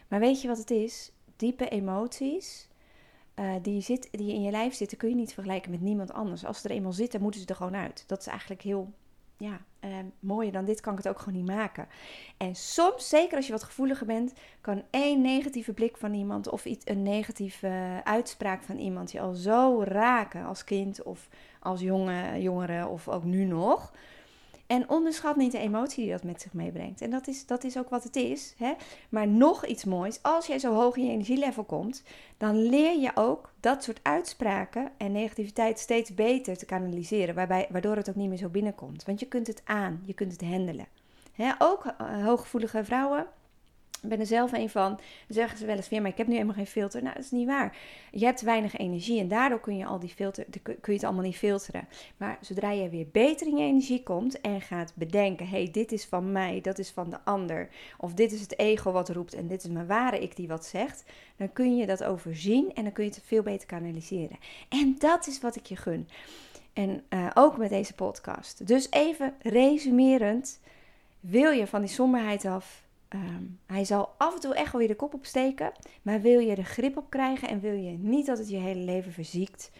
Maar 0.07 0.19
weet 0.19 0.41
je 0.41 0.47
wat 0.47 0.57
het 0.57 0.71
is? 0.71 1.11
Diepe 1.35 1.69
emoties. 1.69 2.69
Uh, 3.35 3.53
die, 3.61 3.81
zit, 3.81 4.07
die 4.11 4.33
in 4.33 4.41
je 4.41 4.51
lijf 4.51 4.73
zitten, 4.73 4.97
kun 4.97 5.09
je 5.09 5.15
niet 5.15 5.33
vergelijken 5.33 5.71
met 5.71 5.81
niemand 5.81 6.13
anders. 6.13 6.45
Als 6.45 6.61
ze 6.61 6.67
er 6.67 6.75
eenmaal 6.75 6.93
zitten, 6.93 7.21
moeten 7.21 7.41
ze 7.41 7.47
er 7.47 7.55
gewoon 7.55 7.75
uit. 7.75 8.03
Dat 8.07 8.19
is 8.19 8.27
eigenlijk 8.27 8.61
heel 8.61 8.93
ja, 9.41 9.61
uh, 9.85 9.95
mooier 10.19 10.51
dan 10.51 10.65
dit 10.65 10.81
kan 10.81 10.91
ik 10.91 10.97
het 10.97 11.07
ook 11.07 11.19
gewoon 11.19 11.33
niet 11.33 11.55
maken. 11.55 11.87
En 12.37 12.55
soms, 12.55 13.09
zeker 13.09 13.35
als 13.35 13.45
je 13.45 13.51
wat 13.51 13.63
gevoeliger 13.63 14.05
bent, 14.05 14.33
kan 14.61 14.83
één 14.89 15.21
negatieve 15.21 15.73
blik 15.73 15.97
van 15.97 16.13
iemand 16.13 16.49
of 16.49 16.65
iets, 16.65 16.85
een 16.85 17.03
negatieve 17.03 18.01
uitspraak 18.03 18.61
van 18.61 18.77
iemand 18.77 19.11
je 19.11 19.19
al 19.19 19.33
zo 19.33 19.83
raken 19.83 20.45
als 20.45 20.63
kind 20.63 21.03
of 21.03 21.29
als 21.59 21.81
jonge, 21.81 22.41
jongere 22.41 22.87
of 22.87 23.07
ook 23.07 23.23
nu 23.23 23.43
nog. 23.45 23.93
En 24.71 24.89
onderschat 24.89 25.35
niet 25.35 25.51
de 25.51 25.57
emotie 25.57 26.03
die 26.03 26.11
dat 26.11 26.23
met 26.23 26.41
zich 26.41 26.53
meebrengt. 26.53 27.01
En 27.01 27.09
dat 27.09 27.27
is, 27.27 27.45
dat 27.45 27.63
is 27.63 27.77
ook 27.77 27.89
wat 27.89 28.03
het 28.03 28.15
is. 28.15 28.53
Hè? 28.57 28.73
Maar 29.09 29.27
nog 29.27 29.65
iets 29.65 29.85
moois, 29.85 30.19
als 30.21 30.47
jij 30.47 30.59
zo 30.59 30.73
hoog 30.73 30.95
in 30.95 31.05
je 31.05 31.11
energielevel 31.11 31.63
komt, 31.63 32.03
dan 32.37 32.55
leer 32.55 32.99
je 32.99 33.11
ook 33.15 33.51
dat 33.59 33.83
soort 33.83 33.99
uitspraken 34.01 34.91
en 34.97 35.11
negativiteit 35.11 35.79
steeds 35.79 36.13
beter 36.13 36.57
te 36.57 36.65
kanaliseren. 36.65 37.35
Waarbij, 37.35 37.67
waardoor 37.69 37.95
het 37.95 38.09
ook 38.09 38.15
niet 38.15 38.29
meer 38.29 38.37
zo 38.37 38.49
binnenkomt. 38.49 39.03
Want 39.03 39.19
je 39.19 39.25
kunt 39.25 39.47
het 39.47 39.61
aan, 39.65 40.03
je 40.05 40.13
kunt 40.13 40.31
het 40.31 40.41
handelen. 40.41 40.87
Hè? 41.31 41.51
Ook 41.59 41.85
uh, 41.85 42.25
hooggevoelige 42.25 42.83
vrouwen 42.83 43.27
ik 44.01 44.09
ben 44.09 44.19
er 44.19 44.25
zelf 44.25 44.51
een 44.51 44.69
van. 44.69 44.89
Dan 44.89 45.01
zeggen 45.27 45.57
ze 45.57 45.65
wel 45.65 45.75
eens 45.75 45.89
weer, 45.89 46.01
maar 46.01 46.11
ik 46.11 46.17
heb 46.17 46.27
nu 46.27 46.33
helemaal 46.33 46.55
geen 46.55 46.67
filter. 46.67 47.01
Nou, 47.01 47.15
dat 47.15 47.23
is 47.23 47.31
niet 47.31 47.47
waar. 47.47 47.77
Je 48.11 48.25
hebt 48.25 48.41
weinig 48.41 48.77
energie 48.77 49.19
en 49.19 49.27
daardoor 49.27 49.59
kun 49.59 49.77
je 49.77 49.85
al 49.85 49.99
die 49.99 50.09
filter, 50.09 50.45
kun 50.61 50.75
je 50.83 50.91
het 50.93 51.03
allemaal 51.03 51.23
niet 51.23 51.35
filteren. 51.37 51.87
Maar 52.17 52.37
zodra 52.41 52.71
je 52.71 52.89
weer 52.89 53.07
beter 53.11 53.47
in 53.47 53.57
je 53.57 53.63
energie 53.63 54.03
komt 54.03 54.41
en 54.41 54.61
gaat 54.61 54.91
bedenken, 54.95 55.47
hey, 55.47 55.69
dit 55.71 55.91
is 55.91 56.05
van 56.05 56.31
mij, 56.31 56.61
dat 56.61 56.79
is 56.79 56.89
van 56.89 57.09
de 57.09 57.17
ander. 57.23 57.69
Of 57.97 58.13
dit 58.13 58.31
is 58.31 58.41
het 58.41 58.59
ego 58.59 58.91
wat 58.91 59.09
roept 59.09 59.33
en 59.33 59.47
dit 59.47 59.63
is 59.63 59.69
mijn 59.69 59.87
ware 59.87 60.19
ik 60.19 60.35
die 60.35 60.47
wat 60.47 60.65
zegt. 60.65 61.03
Dan 61.37 61.53
kun 61.53 61.77
je 61.77 61.85
dat 61.85 62.03
overzien 62.03 62.73
en 62.73 62.83
dan 62.83 62.91
kun 62.91 63.03
je 63.03 63.09
het 63.09 63.21
veel 63.25 63.43
beter 63.43 63.67
kanaliseren. 63.67 64.37
En 64.69 64.95
dat 64.99 65.27
is 65.27 65.39
wat 65.39 65.55
ik 65.55 65.65
je 65.65 65.75
gun. 65.75 66.07
En 66.73 67.03
uh, 67.09 67.29
ook 67.33 67.57
met 67.57 67.69
deze 67.69 67.93
podcast. 67.93 68.67
Dus 68.67 68.91
even 68.91 69.33
resumerend. 69.41 70.59
Wil 71.19 71.51
je 71.51 71.67
van 71.67 71.81
die 71.81 71.89
somberheid 71.89 72.45
af? 72.45 72.83
Ehm, 73.11 73.43
hij 73.65 73.85
zal 73.85 74.13
af 74.17 74.33
en 74.33 74.39
toe 74.39 74.55
echt 74.55 74.71
wel 74.71 74.79
weer 74.79 74.89
de 74.89 74.95
kop 74.95 75.13
opsteken. 75.13 75.71
Maar 76.01 76.21
wil 76.21 76.39
je 76.39 76.55
er 76.55 76.63
grip 76.63 76.97
op 76.97 77.09
krijgen 77.09 77.47
en 77.47 77.59
wil 77.59 77.73
je 77.73 77.97
niet 77.97 78.25
dat 78.25 78.37
het 78.37 78.49
je 78.49 78.57
hele 78.57 78.79
leven 78.79 79.11
verziekt, 79.11 79.71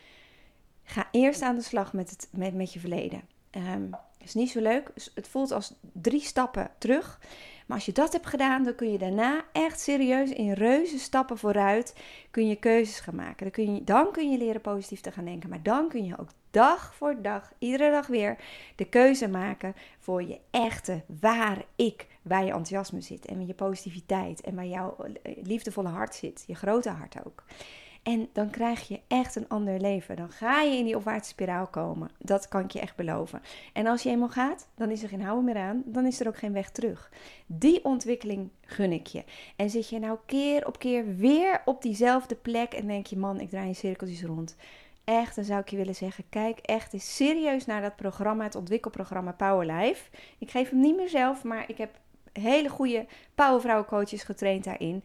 ga 0.84 1.08
eerst 1.12 1.42
aan 1.42 1.56
de 1.56 1.62
slag 1.62 1.94
met, 1.94 2.10
het, 2.10 2.28
met, 2.32 2.54
met 2.54 2.74
je 2.74 2.80
verleden. 2.80 3.22
Um, 3.52 3.90
is 4.18 4.34
niet 4.34 4.50
zo 4.50 4.62
leuk. 4.62 4.92
Het 5.16 5.28
voelt 5.28 5.52
als 5.52 5.74
drie 5.94 6.22
stappen 6.22 6.72
terug. 6.78 7.20
Maar 7.68 7.78
als 7.78 7.86
je 7.86 7.92
dat 7.92 8.14
hebt 8.14 8.28
gedaan, 8.28 8.64
dan 8.64 8.76
kun 8.76 8.92
je 8.92 8.98
daarna 8.98 9.46
echt 9.52 9.80
serieus 9.80 10.30
in 10.30 10.52
reuze 10.52 11.00
stappen 11.00 11.38
vooruit 11.38 11.96
kun 12.32 12.48
je 12.48 12.56
keuzes 12.56 13.00
gaan 13.00 13.16
maken. 13.16 13.40
Dan 13.40 13.52
kun 13.52 13.76
je, 13.76 13.84
dan 13.84 14.12
kun 14.12 14.32
je 14.32 14.38
leren 14.38 14.62
positief 14.62 15.02
te 15.02 15.12
gaan 15.12 15.26
denken. 15.26 15.50
Maar 15.50 15.64
dan 15.64 15.90
kun 15.90 16.06
je 16.06 16.18
ook 16.20 16.30
dag 16.52 16.96
voor 16.96 17.22
dag, 17.22 17.54
iedere 17.58 17.92
dag 17.92 18.08
weer, 18.08 18.38
de 18.76 18.86
keuze 18.86 19.28
maken 19.28 19.76
voor 20.00 20.24
je 20.24 20.40
echte, 20.52 21.02
ware 21.20 21.66
ik. 21.76 22.08
Waar 22.22 22.42
je 22.44 22.52
enthousiasme 22.52 23.02
zit 23.02 23.26
en 23.26 23.48
je 23.48 23.54
positiviteit 23.54 24.42
en 24.42 24.56
waar 24.56 24.66
jouw 24.66 24.96
eh, 24.98 25.44
liefdevolle 25.44 25.90
hart 25.90 26.16
zit. 26.16 26.44
Je 26.48 26.56
grote 26.56 26.90
hart 26.90 27.26
ook. 27.26 27.44
En 28.04 28.30
dan 28.34 28.50
krijg 28.50 28.88
je 28.88 29.00
echt 29.08 29.36
een 29.36 29.48
ander 29.48 29.80
leven. 29.80 30.16
Dan 30.16 30.30
ga 30.30 30.62
je 30.62 30.78
in 30.78 30.86
die 30.86 30.96
opwaartse 30.96 31.32
spiraal 31.32 31.68
komen. 31.68 32.10
Dat 32.18 32.48
kan 32.48 32.64
ik 32.64 32.72
je 32.72 32.80
echt 32.80 32.96
beloven. 32.96 33.42
En 33.74 33.88
als 33.88 34.04
je 34.04 34.10
eenmaal 34.10 34.30
gaat, 34.30 34.68
dan 34.76 34.92
is 34.92 35.04
er 35.04 35.10
geen 35.10 35.22
houden 35.22 35.46
meer 35.46 35.58
aan. 35.58 35.84
Dan 35.86 36.06
is 36.06 36.20
er 36.20 36.28
ook 36.28 36.38
geen 36.38 36.54
weg 36.54 36.70
terug. 36.70 37.12
Die 37.46 37.86
ontwikkeling 37.86 38.50
gun 38.62 38.92
ik 38.92 39.08
je. 39.08 39.24
En 39.56 39.70
zit 39.70 39.90
je 39.90 40.00
nou 40.00 40.18
keer 40.26 40.68
op 40.68 40.80
keer 40.80 41.16
weer 41.16 41.62
op 41.66 41.82
diezelfde 41.82 42.36
plek 42.36 42.74
en 42.74 42.88
denk 42.88 43.06
je, 43.06 43.18
man, 43.18 43.40
ik 43.40 43.50
draai 43.50 43.68
in 43.68 43.76
cirkeltjes 43.76 44.24
rond. 44.24 44.56
Echt, 45.04 45.36
dan 45.36 45.44
zou 45.44 45.60
ik 45.60 45.70
je 45.70 45.78
willen 45.78 45.96
zeggen, 45.96 46.24
kijk 46.30 46.60
echt 46.60 46.94
eens 46.94 47.16
serieus 47.16 47.66
naar 47.66 47.82
dat 47.82 47.96
programma, 47.96 48.44
het 48.44 48.56
ontwikkelprogramma 48.56 49.32
Power 49.32 49.66
Life. 49.66 50.10
Ik 50.38 50.52
geef 50.52 50.70
hem 50.70 50.80
niet 50.80 50.96
meer 50.96 51.10
zelf, 51.10 51.44
maar 51.44 51.64
ik 51.68 51.78
heb 51.78 52.00
hele 52.34 52.70
goede 52.70 53.06
powervrouwencoaches 53.36 54.24
getraind 54.24 54.64
daarin. 54.64 55.04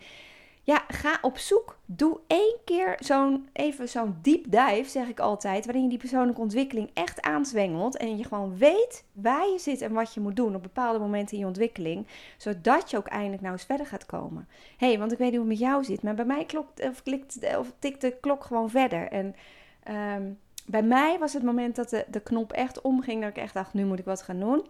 Ja, 0.67 0.85
ga 0.89 1.19
op 1.21 1.39
zoek. 1.39 1.79
Doe 1.85 2.21
één 2.27 2.57
keer 2.65 2.97
zo'n 2.99 3.49
even 3.53 3.89
zo'n 3.89 4.19
deep 4.23 4.45
dive, 4.45 4.89
zeg 4.89 5.09
ik 5.09 5.21
altijd, 5.21 5.65
waarin 5.65 5.83
je 5.83 5.89
die 5.89 5.99
persoonlijke 5.99 6.41
ontwikkeling 6.41 6.91
echt 6.95 7.23
aanzwengelt 7.23 7.97
en 7.97 8.17
je 8.17 8.25
gewoon 8.25 8.57
weet 8.59 9.05
waar 9.13 9.49
je 9.49 9.59
zit 9.59 9.81
en 9.81 9.93
wat 9.93 10.15
je 10.15 10.21
moet 10.21 10.37
doen 10.37 10.55
op 10.55 10.63
bepaalde 10.63 10.99
momenten 10.99 11.35
in 11.35 11.41
je 11.41 11.47
ontwikkeling, 11.47 12.07
zodat 12.37 12.91
je 12.91 12.97
ook 12.97 13.07
eindelijk 13.07 13.43
nou 13.43 13.53
eens 13.53 13.65
verder 13.65 13.87
gaat 13.87 14.07
komen. 14.07 14.49
Hé, 14.77 14.87
hey, 14.87 14.99
want 14.99 15.13
ik 15.13 15.19
weet 15.19 15.31
niet 15.31 15.41
hoe 15.41 15.49
het 15.49 15.59
met 15.59 15.69
jou 15.69 15.85
zit, 15.85 16.03
maar 16.03 16.15
bij 16.15 16.25
mij 16.25 16.45
klopt 16.45 16.89
of, 16.89 17.03
klikt, 17.03 17.57
of 17.59 17.73
tikt 17.79 18.01
de 18.01 18.17
klok 18.21 18.45
gewoon 18.45 18.71
verder. 18.71 19.09
En 19.09 19.35
ehm, 19.87 20.33
bij 20.67 20.83
mij 20.83 21.19
was 21.19 21.33
het 21.33 21.43
moment 21.43 21.77
dat 21.77 21.91
de, 21.91 22.05
de 22.11 22.21
knop 22.21 22.53
echt 22.53 22.81
omging, 22.81 23.21
dat 23.21 23.31
ik 23.31 23.37
echt 23.37 23.55
dacht, 23.55 23.75
nu 23.75 23.85
moet 23.85 23.99
ik 23.99 24.05
wat 24.05 24.23
gaan 24.23 24.41
doen 24.41 24.67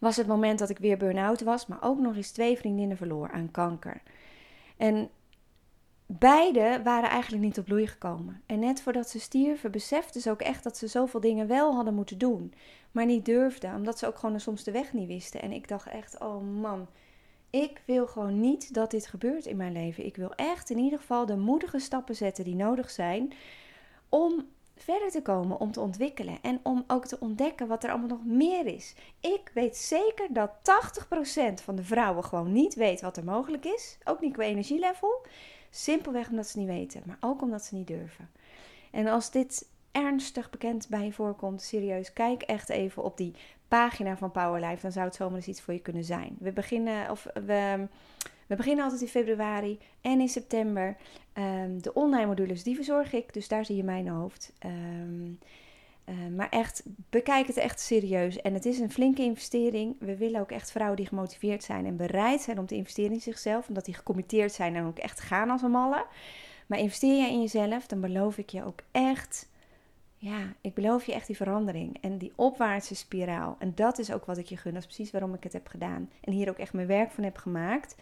was 0.00 0.16
het 0.16 0.26
moment 0.26 0.58
dat 0.58 0.70
ik 0.70 0.78
weer 0.78 0.96
burn-out 0.96 1.40
was, 1.40 1.66
maar 1.66 1.82
ook 1.82 1.98
nog 1.98 2.16
eens 2.16 2.30
twee 2.30 2.56
vriendinnen 2.56 2.96
verloor 2.96 3.30
aan 3.30 3.50
kanker. 3.50 4.02
En 4.76 5.08
beide 6.06 6.80
waren 6.84 7.10
eigenlijk 7.10 7.42
niet 7.42 7.58
op 7.58 7.64
bloei 7.64 7.86
gekomen. 7.86 8.42
En 8.46 8.58
net 8.58 8.82
voordat 8.82 9.08
ze 9.08 9.20
stierven, 9.20 9.70
beseften 9.70 10.20
ze 10.20 10.30
ook 10.30 10.40
echt 10.40 10.62
dat 10.62 10.76
ze 10.76 10.86
zoveel 10.86 11.20
dingen 11.20 11.46
wel 11.46 11.74
hadden 11.74 11.94
moeten 11.94 12.18
doen, 12.18 12.54
maar 12.90 13.06
niet 13.06 13.24
durfden, 13.24 13.74
omdat 13.74 13.98
ze 13.98 14.06
ook 14.06 14.18
gewoon 14.18 14.40
soms 14.40 14.64
de 14.64 14.70
weg 14.70 14.92
niet 14.92 15.08
wisten. 15.08 15.42
En 15.42 15.52
ik 15.52 15.68
dacht 15.68 15.86
echt, 15.86 16.18
oh 16.18 16.60
man, 16.60 16.86
ik 17.50 17.82
wil 17.84 18.06
gewoon 18.06 18.40
niet 18.40 18.74
dat 18.74 18.90
dit 18.90 19.06
gebeurt 19.06 19.46
in 19.46 19.56
mijn 19.56 19.72
leven. 19.72 20.06
Ik 20.06 20.16
wil 20.16 20.34
echt 20.34 20.70
in 20.70 20.78
ieder 20.78 20.98
geval 20.98 21.26
de 21.26 21.36
moedige 21.36 21.78
stappen 21.78 22.16
zetten 22.16 22.44
die 22.44 22.54
nodig 22.54 22.90
zijn 22.90 23.32
om 24.10 24.48
verder 24.76 25.10
te 25.10 25.22
komen, 25.22 25.60
om 25.60 25.72
te 25.72 25.80
ontwikkelen 25.80 26.38
en 26.42 26.60
om 26.62 26.84
ook 26.86 27.06
te 27.06 27.20
ontdekken 27.20 27.68
wat 27.68 27.84
er 27.84 27.90
allemaal 27.90 28.08
nog 28.08 28.24
meer 28.24 28.66
is. 28.66 28.94
Ik 29.20 29.50
weet 29.54 29.76
zeker 29.76 30.26
dat 30.32 30.50
80% 31.60 31.62
van 31.64 31.76
de 31.76 31.84
vrouwen 31.84 32.24
gewoon 32.24 32.52
niet 32.52 32.74
weet 32.74 33.00
wat 33.00 33.16
er 33.16 33.24
mogelijk 33.24 33.64
is, 33.64 33.98
ook 34.04 34.20
niet 34.20 34.32
qua 34.32 34.42
energielevel. 34.42 35.26
Simpelweg 35.70 36.28
omdat 36.28 36.46
ze 36.46 36.58
niet 36.58 36.68
weten, 36.68 37.02
maar 37.06 37.18
ook 37.20 37.42
omdat 37.42 37.64
ze 37.64 37.74
niet 37.74 37.86
durven. 37.86 38.30
En 38.90 39.06
als 39.06 39.30
dit 39.30 39.68
ernstig 39.92 40.50
bekend 40.50 40.88
bij 40.88 41.04
je 41.04 41.12
voorkomt, 41.12 41.62
serieus, 41.62 42.12
kijk 42.12 42.42
echt 42.42 42.68
even 42.68 43.02
op 43.02 43.16
die 43.16 43.34
pagina 43.68 44.16
van 44.16 44.30
Powerlife. 44.30 44.82
Dan 44.82 44.92
zou 44.92 45.06
het 45.06 45.14
zomaar 45.14 45.36
eens 45.36 45.46
iets 45.46 45.60
voor 45.60 45.74
je 45.74 45.80
kunnen 45.80 46.04
zijn. 46.04 46.36
We 46.38 46.52
beginnen, 46.52 47.10
of 47.10 47.26
we, 47.46 47.88
we 48.50 48.56
beginnen 48.56 48.84
altijd 48.84 49.02
in 49.02 49.08
februari 49.08 49.78
en 50.00 50.20
in 50.20 50.28
september. 50.28 50.96
Ehm, 51.32 51.78
de 51.78 51.94
online 51.94 52.26
modules, 52.26 52.62
die 52.62 52.74
verzorg 52.74 53.12
ik. 53.12 53.32
Dus 53.32 53.48
daar 53.48 53.64
zie 53.64 53.76
je 53.76 53.84
mijn 53.84 54.08
hoofd. 54.08 54.52
Um, 54.66 55.38
maar 56.36 56.48
echt, 56.48 56.82
bekijk 57.10 57.46
het 57.46 57.56
echt 57.56 57.80
serieus. 57.80 58.40
En 58.40 58.54
het 58.54 58.66
is 58.66 58.78
een 58.78 58.90
flinke 58.90 59.22
investering. 59.22 59.96
We 59.98 60.16
willen 60.16 60.40
ook 60.40 60.50
echt 60.50 60.70
vrouwen 60.70 60.96
die 60.96 61.06
gemotiveerd 61.06 61.64
zijn 61.64 61.86
en 61.86 61.96
bereid 61.96 62.40
zijn 62.40 62.58
om 62.58 62.66
te 62.66 62.74
investeren 62.74 63.12
in 63.12 63.20
zichzelf. 63.20 63.68
Omdat 63.68 63.84
die 63.84 63.94
gecommitteerd 63.94 64.52
zijn 64.52 64.76
en 64.76 64.86
ook 64.86 64.98
echt 64.98 65.20
gaan 65.20 65.50
als 65.50 65.62
een 65.62 65.70
malle. 65.70 66.06
Maar 66.66 66.78
investeer 66.78 67.16
jij 67.16 67.30
in 67.30 67.40
jezelf, 67.40 67.86
dan 67.86 68.00
beloof 68.00 68.38
ik 68.38 68.50
je 68.50 68.64
ook 68.64 68.80
echt 68.90 69.48
ja, 70.22 70.54
ik 70.60 70.74
beloof 70.74 71.06
je 71.06 71.14
echt 71.14 71.26
die 71.26 71.36
verandering 71.36 71.98
en 72.00 72.18
die 72.18 72.32
opwaartse 72.36 72.94
spiraal. 72.94 73.56
En 73.58 73.72
dat 73.74 73.98
is 73.98 74.12
ook 74.12 74.24
wat 74.24 74.38
ik 74.38 74.46
je 74.46 74.56
gun. 74.56 74.72
Dat 74.72 74.80
is 74.80 74.86
precies 74.86 75.10
waarom 75.10 75.34
ik 75.34 75.42
het 75.42 75.52
heb 75.52 75.66
gedaan. 75.66 76.10
En 76.20 76.32
hier 76.32 76.48
ook 76.48 76.58
echt 76.58 76.72
mijn 76.72 76.86
werk 76.86 77.10
van 77.10 77.24
heb 77.24 77.36
gemaakt. 77.36 77.96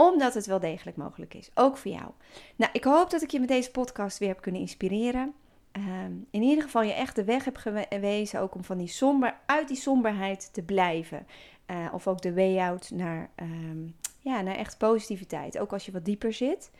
Omdat 0.00 0.34
het 0.34 0.46
wel 0.46 0.60
degelijk 0.60 0.96
mogelijk 0.96 1.34
is. 1.34 1.50
Ook 1.54 1.76
voor 1.76 1.90
jou. 1.90 2.10
Nou, 2.56 2.70
ik 2.72 2.84
hoop 2.84 3.10
dat 3.10 3.22
ik 3.22 3.30
je 3.30 3.40
met 3.40 3.48
deze 3.48 3.70
podcast 3.70 4.18
weer 4.18 4.28
heb 4.28 4.40
kunnen 4.40 4.60
inspireren. 4.60 5.34
Ehm, 5.72 6.12
in 6.30 6.42
ieder 6.42 6.64
geval 6.64 6.82
je 6.82 6.92
echt 6.92 7.16
de 7.16 7.24
weg 7.24 7.44
heb 7.44 7.56
gewezen 7.56 8.40
ook 8.40 8.54
om 8.54 8.64
van 8.64 8.78
die 8.78 8.88
somber, 8.88 9.36
uit 9.46 9.68
die 9.68 9.76
somberheid 9.76 10.52
te 10.52 10.62
blijven. 10.62 11.26
Uh, 11.70 11.86
of 11.92 12.06
ook 12.06 12.22
de 12.22 12.34
way 12.34 12.58
out 12.58 12.90
naar, 12.90 13.30
um, 13.36 13.94
ja, 14.20 14.40
naar 14.40 14.54
echt 14.54 14.78
positiviteit. 14.78 15.58
Ook 15.58 15.72
als 15.72 15.86
je 15.86 15.92
wat 15.92 16.04
dieper 16.04 16.32
zit 16.32 16.70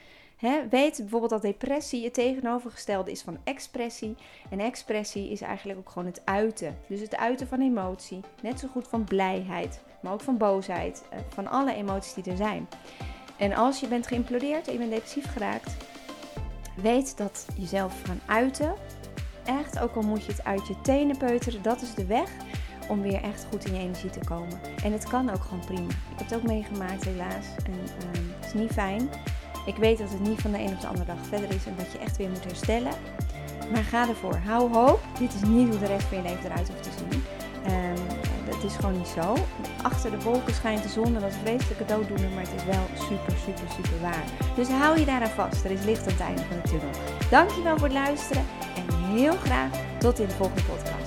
weet 0.71 0.97
bijvoorbeeld 0.97 1.31
dat 1.31 1.43
depressie 1.43 2.05
het 2.05 2.15
tegenovergestelde 2.15 3.11
is 3.11 3.23
van 3.23 3.39
expressie. 3.45 4.17
En 4.51 4.61
expressie 4.61 5.31
is 5.31 5.41
eigenlijk 5.41 5.79
ook 5.79 5.89
gewoon 5.89 6.09
het 6.09 6.23
uiten. 6.25 6.79
Dus 6.87 7.01
het 7.01 7.17
uiten 7.17 7.47
van 7.49 7.61
emotie. 7.61 8.21
Net 8.43 8.61
zo 8.61 8.69
goed 8.69 8.89
van 8.89 9.05
blijheid, 9.05 9.81
maar 10.01 10.13
ook 10.13 10.21
van 10.21 10.37
boosheid. 10.37 11.05
Eh, 11.11 11.19
van 11.29 11.47
alle 11.47 11.75
emoties 11.75 12.15
die 12.15 12.31
er 12.31 12.37
zijn. 12.37 12.69
En 13.37 13.53
als 13.53 13.81
je 13.81 13.89
bent 13.89 14.07
geïmplodeerd 14.07 14.67
en 14.67 14.73
je 14.73 14.79
bent 14.79 14.91
depressief 14.91 15.33
geraakt, 15.33 15.77
weet 16.83 17.17
dat 17.17 17.47
jezelf 17.57 18.03
gaan 18.03 18.21
uiten. 18.27 18.75
Echt, 19.45 19.79
ook 19.79 19.95
al 19.95 20.03
moet 20.03 20.25
je 20.25 20.33
het 20.33 20.45
uit 20.45 20.67
je 20.67 20.81
tenen 20.81 21.17
peuteren, 21.17 21.63
dat 21.63 21.83
is 21.83 21.95
de 21.95 22.07
weg 22.07 22.31
om 22.89 23.03
weer 23.03 23.23
echt 23.23 23.47
goed 23.51 23.65
in 23.65 23.75
je 23.75 23.81
energie 23.81 24.11
te 24.11 24.21
komen. 24.25 24.61
En 24.85 24.93
het 24.93 25.09
kan 25.09 25.31
ook 25.31 25.43
gewoon 25.43 25.65
prima. 25.65 25.89
Ik 25.89 26.19
heb 26.19 26.29
het 26.29 26.35
ook 26.35 26.43
meegemaakt 26.43 27.05
helaas. 27.05 27.47
En 27.65 27.73
uh, 27.73 28.37
het 28.37 28.47
is 28.47 28.53
niet 28.53 28.73
fijn. 28.73 29.09
Ik 29.67 29.77
weet 29.77 29.99
dat 29.99 30.11
het 30.11 30.21
niet 30.21 30.41
van 30.41 30.53
de 30.53 30.59
een 30.59 30.73
op 30.73 30.81
de 30.81 30.87
andere 30.87 31.07
dag 31.07 31.27
verder 31.29 31.51
is 31.51 31.67
en 31.67 31.75
dat 31.77 31.93
je 31.93 31.99
echt 31.99 32.17
weer 32.17 32.29
moet 32.29 32.45
herstellen. 32.45 32.93
Maar 33.73 33.85
ga 33.85 34.09
ervoor. 34.09 34.37
Hou 34.47 34.73
hoop. 34.75 35.01
Dit 35.19 35.35
is 35.35 35.43
niet 35.49 35.69
hoe 35.69 35.79
de 35.79 35.87
rest 35.87 36.07
van 36.07 36.17
je 36.17 36.23
leven 36.23 36.45
eruit 36.45 36.69
hoeft 36.69 36.83
te 36.83 36.91
zien. 36.99 37.23
Um, 37.67 38.19
dat 38.51 38.65
is 38.65 38.77
gewoon 38.77 38.97
niet 38.97 39.09
zo. 39.09 39.35
Achter 39.83 40.11
de 40.11 40.21
wolken 40.21 40.55
schijnt 40.55 40.83
de 40.83 40.89
zon 40.89 41.15
dat 41.15 41.23
is 41.23 41.35
vreselijke 41.43 41.85
dooddoener, 41.85 42.31
maar 42.31 42.43
het 42.43 42.55
is 42.57 42.65
wel 42.65 42.87
super, 42.95 43.37
super, 43.45 43.69
super 43.77 44.01
waar. 44.01 44.25
Dus 44.57 44.69
hou 44.69 44.99
je 44.99 45.05
daaraan 45.05 45.29
vast. 45.29 45.65
Er 45.65 45.71
is 45.71 45.85
licht 45.85 46.07
aan 46.07 46.13
het 46.13 46.21
einde 46.21 46.43
van 46.43 46.57
de 46.63 46.69
tunnel. 46.69 46.91
Dankjewel 47.31 47.79
voor 47.79 47.89
het 47.89 47.97
luisteren 47.97 48.45
en 48.77 49.15
heel 49.15 49.37
graag 49.37 49.71
tot 49.99 50.19
in 50.19 50.27
de 50.27 50.35
volgende 50.35 50.63
podcast. 50.63 50.98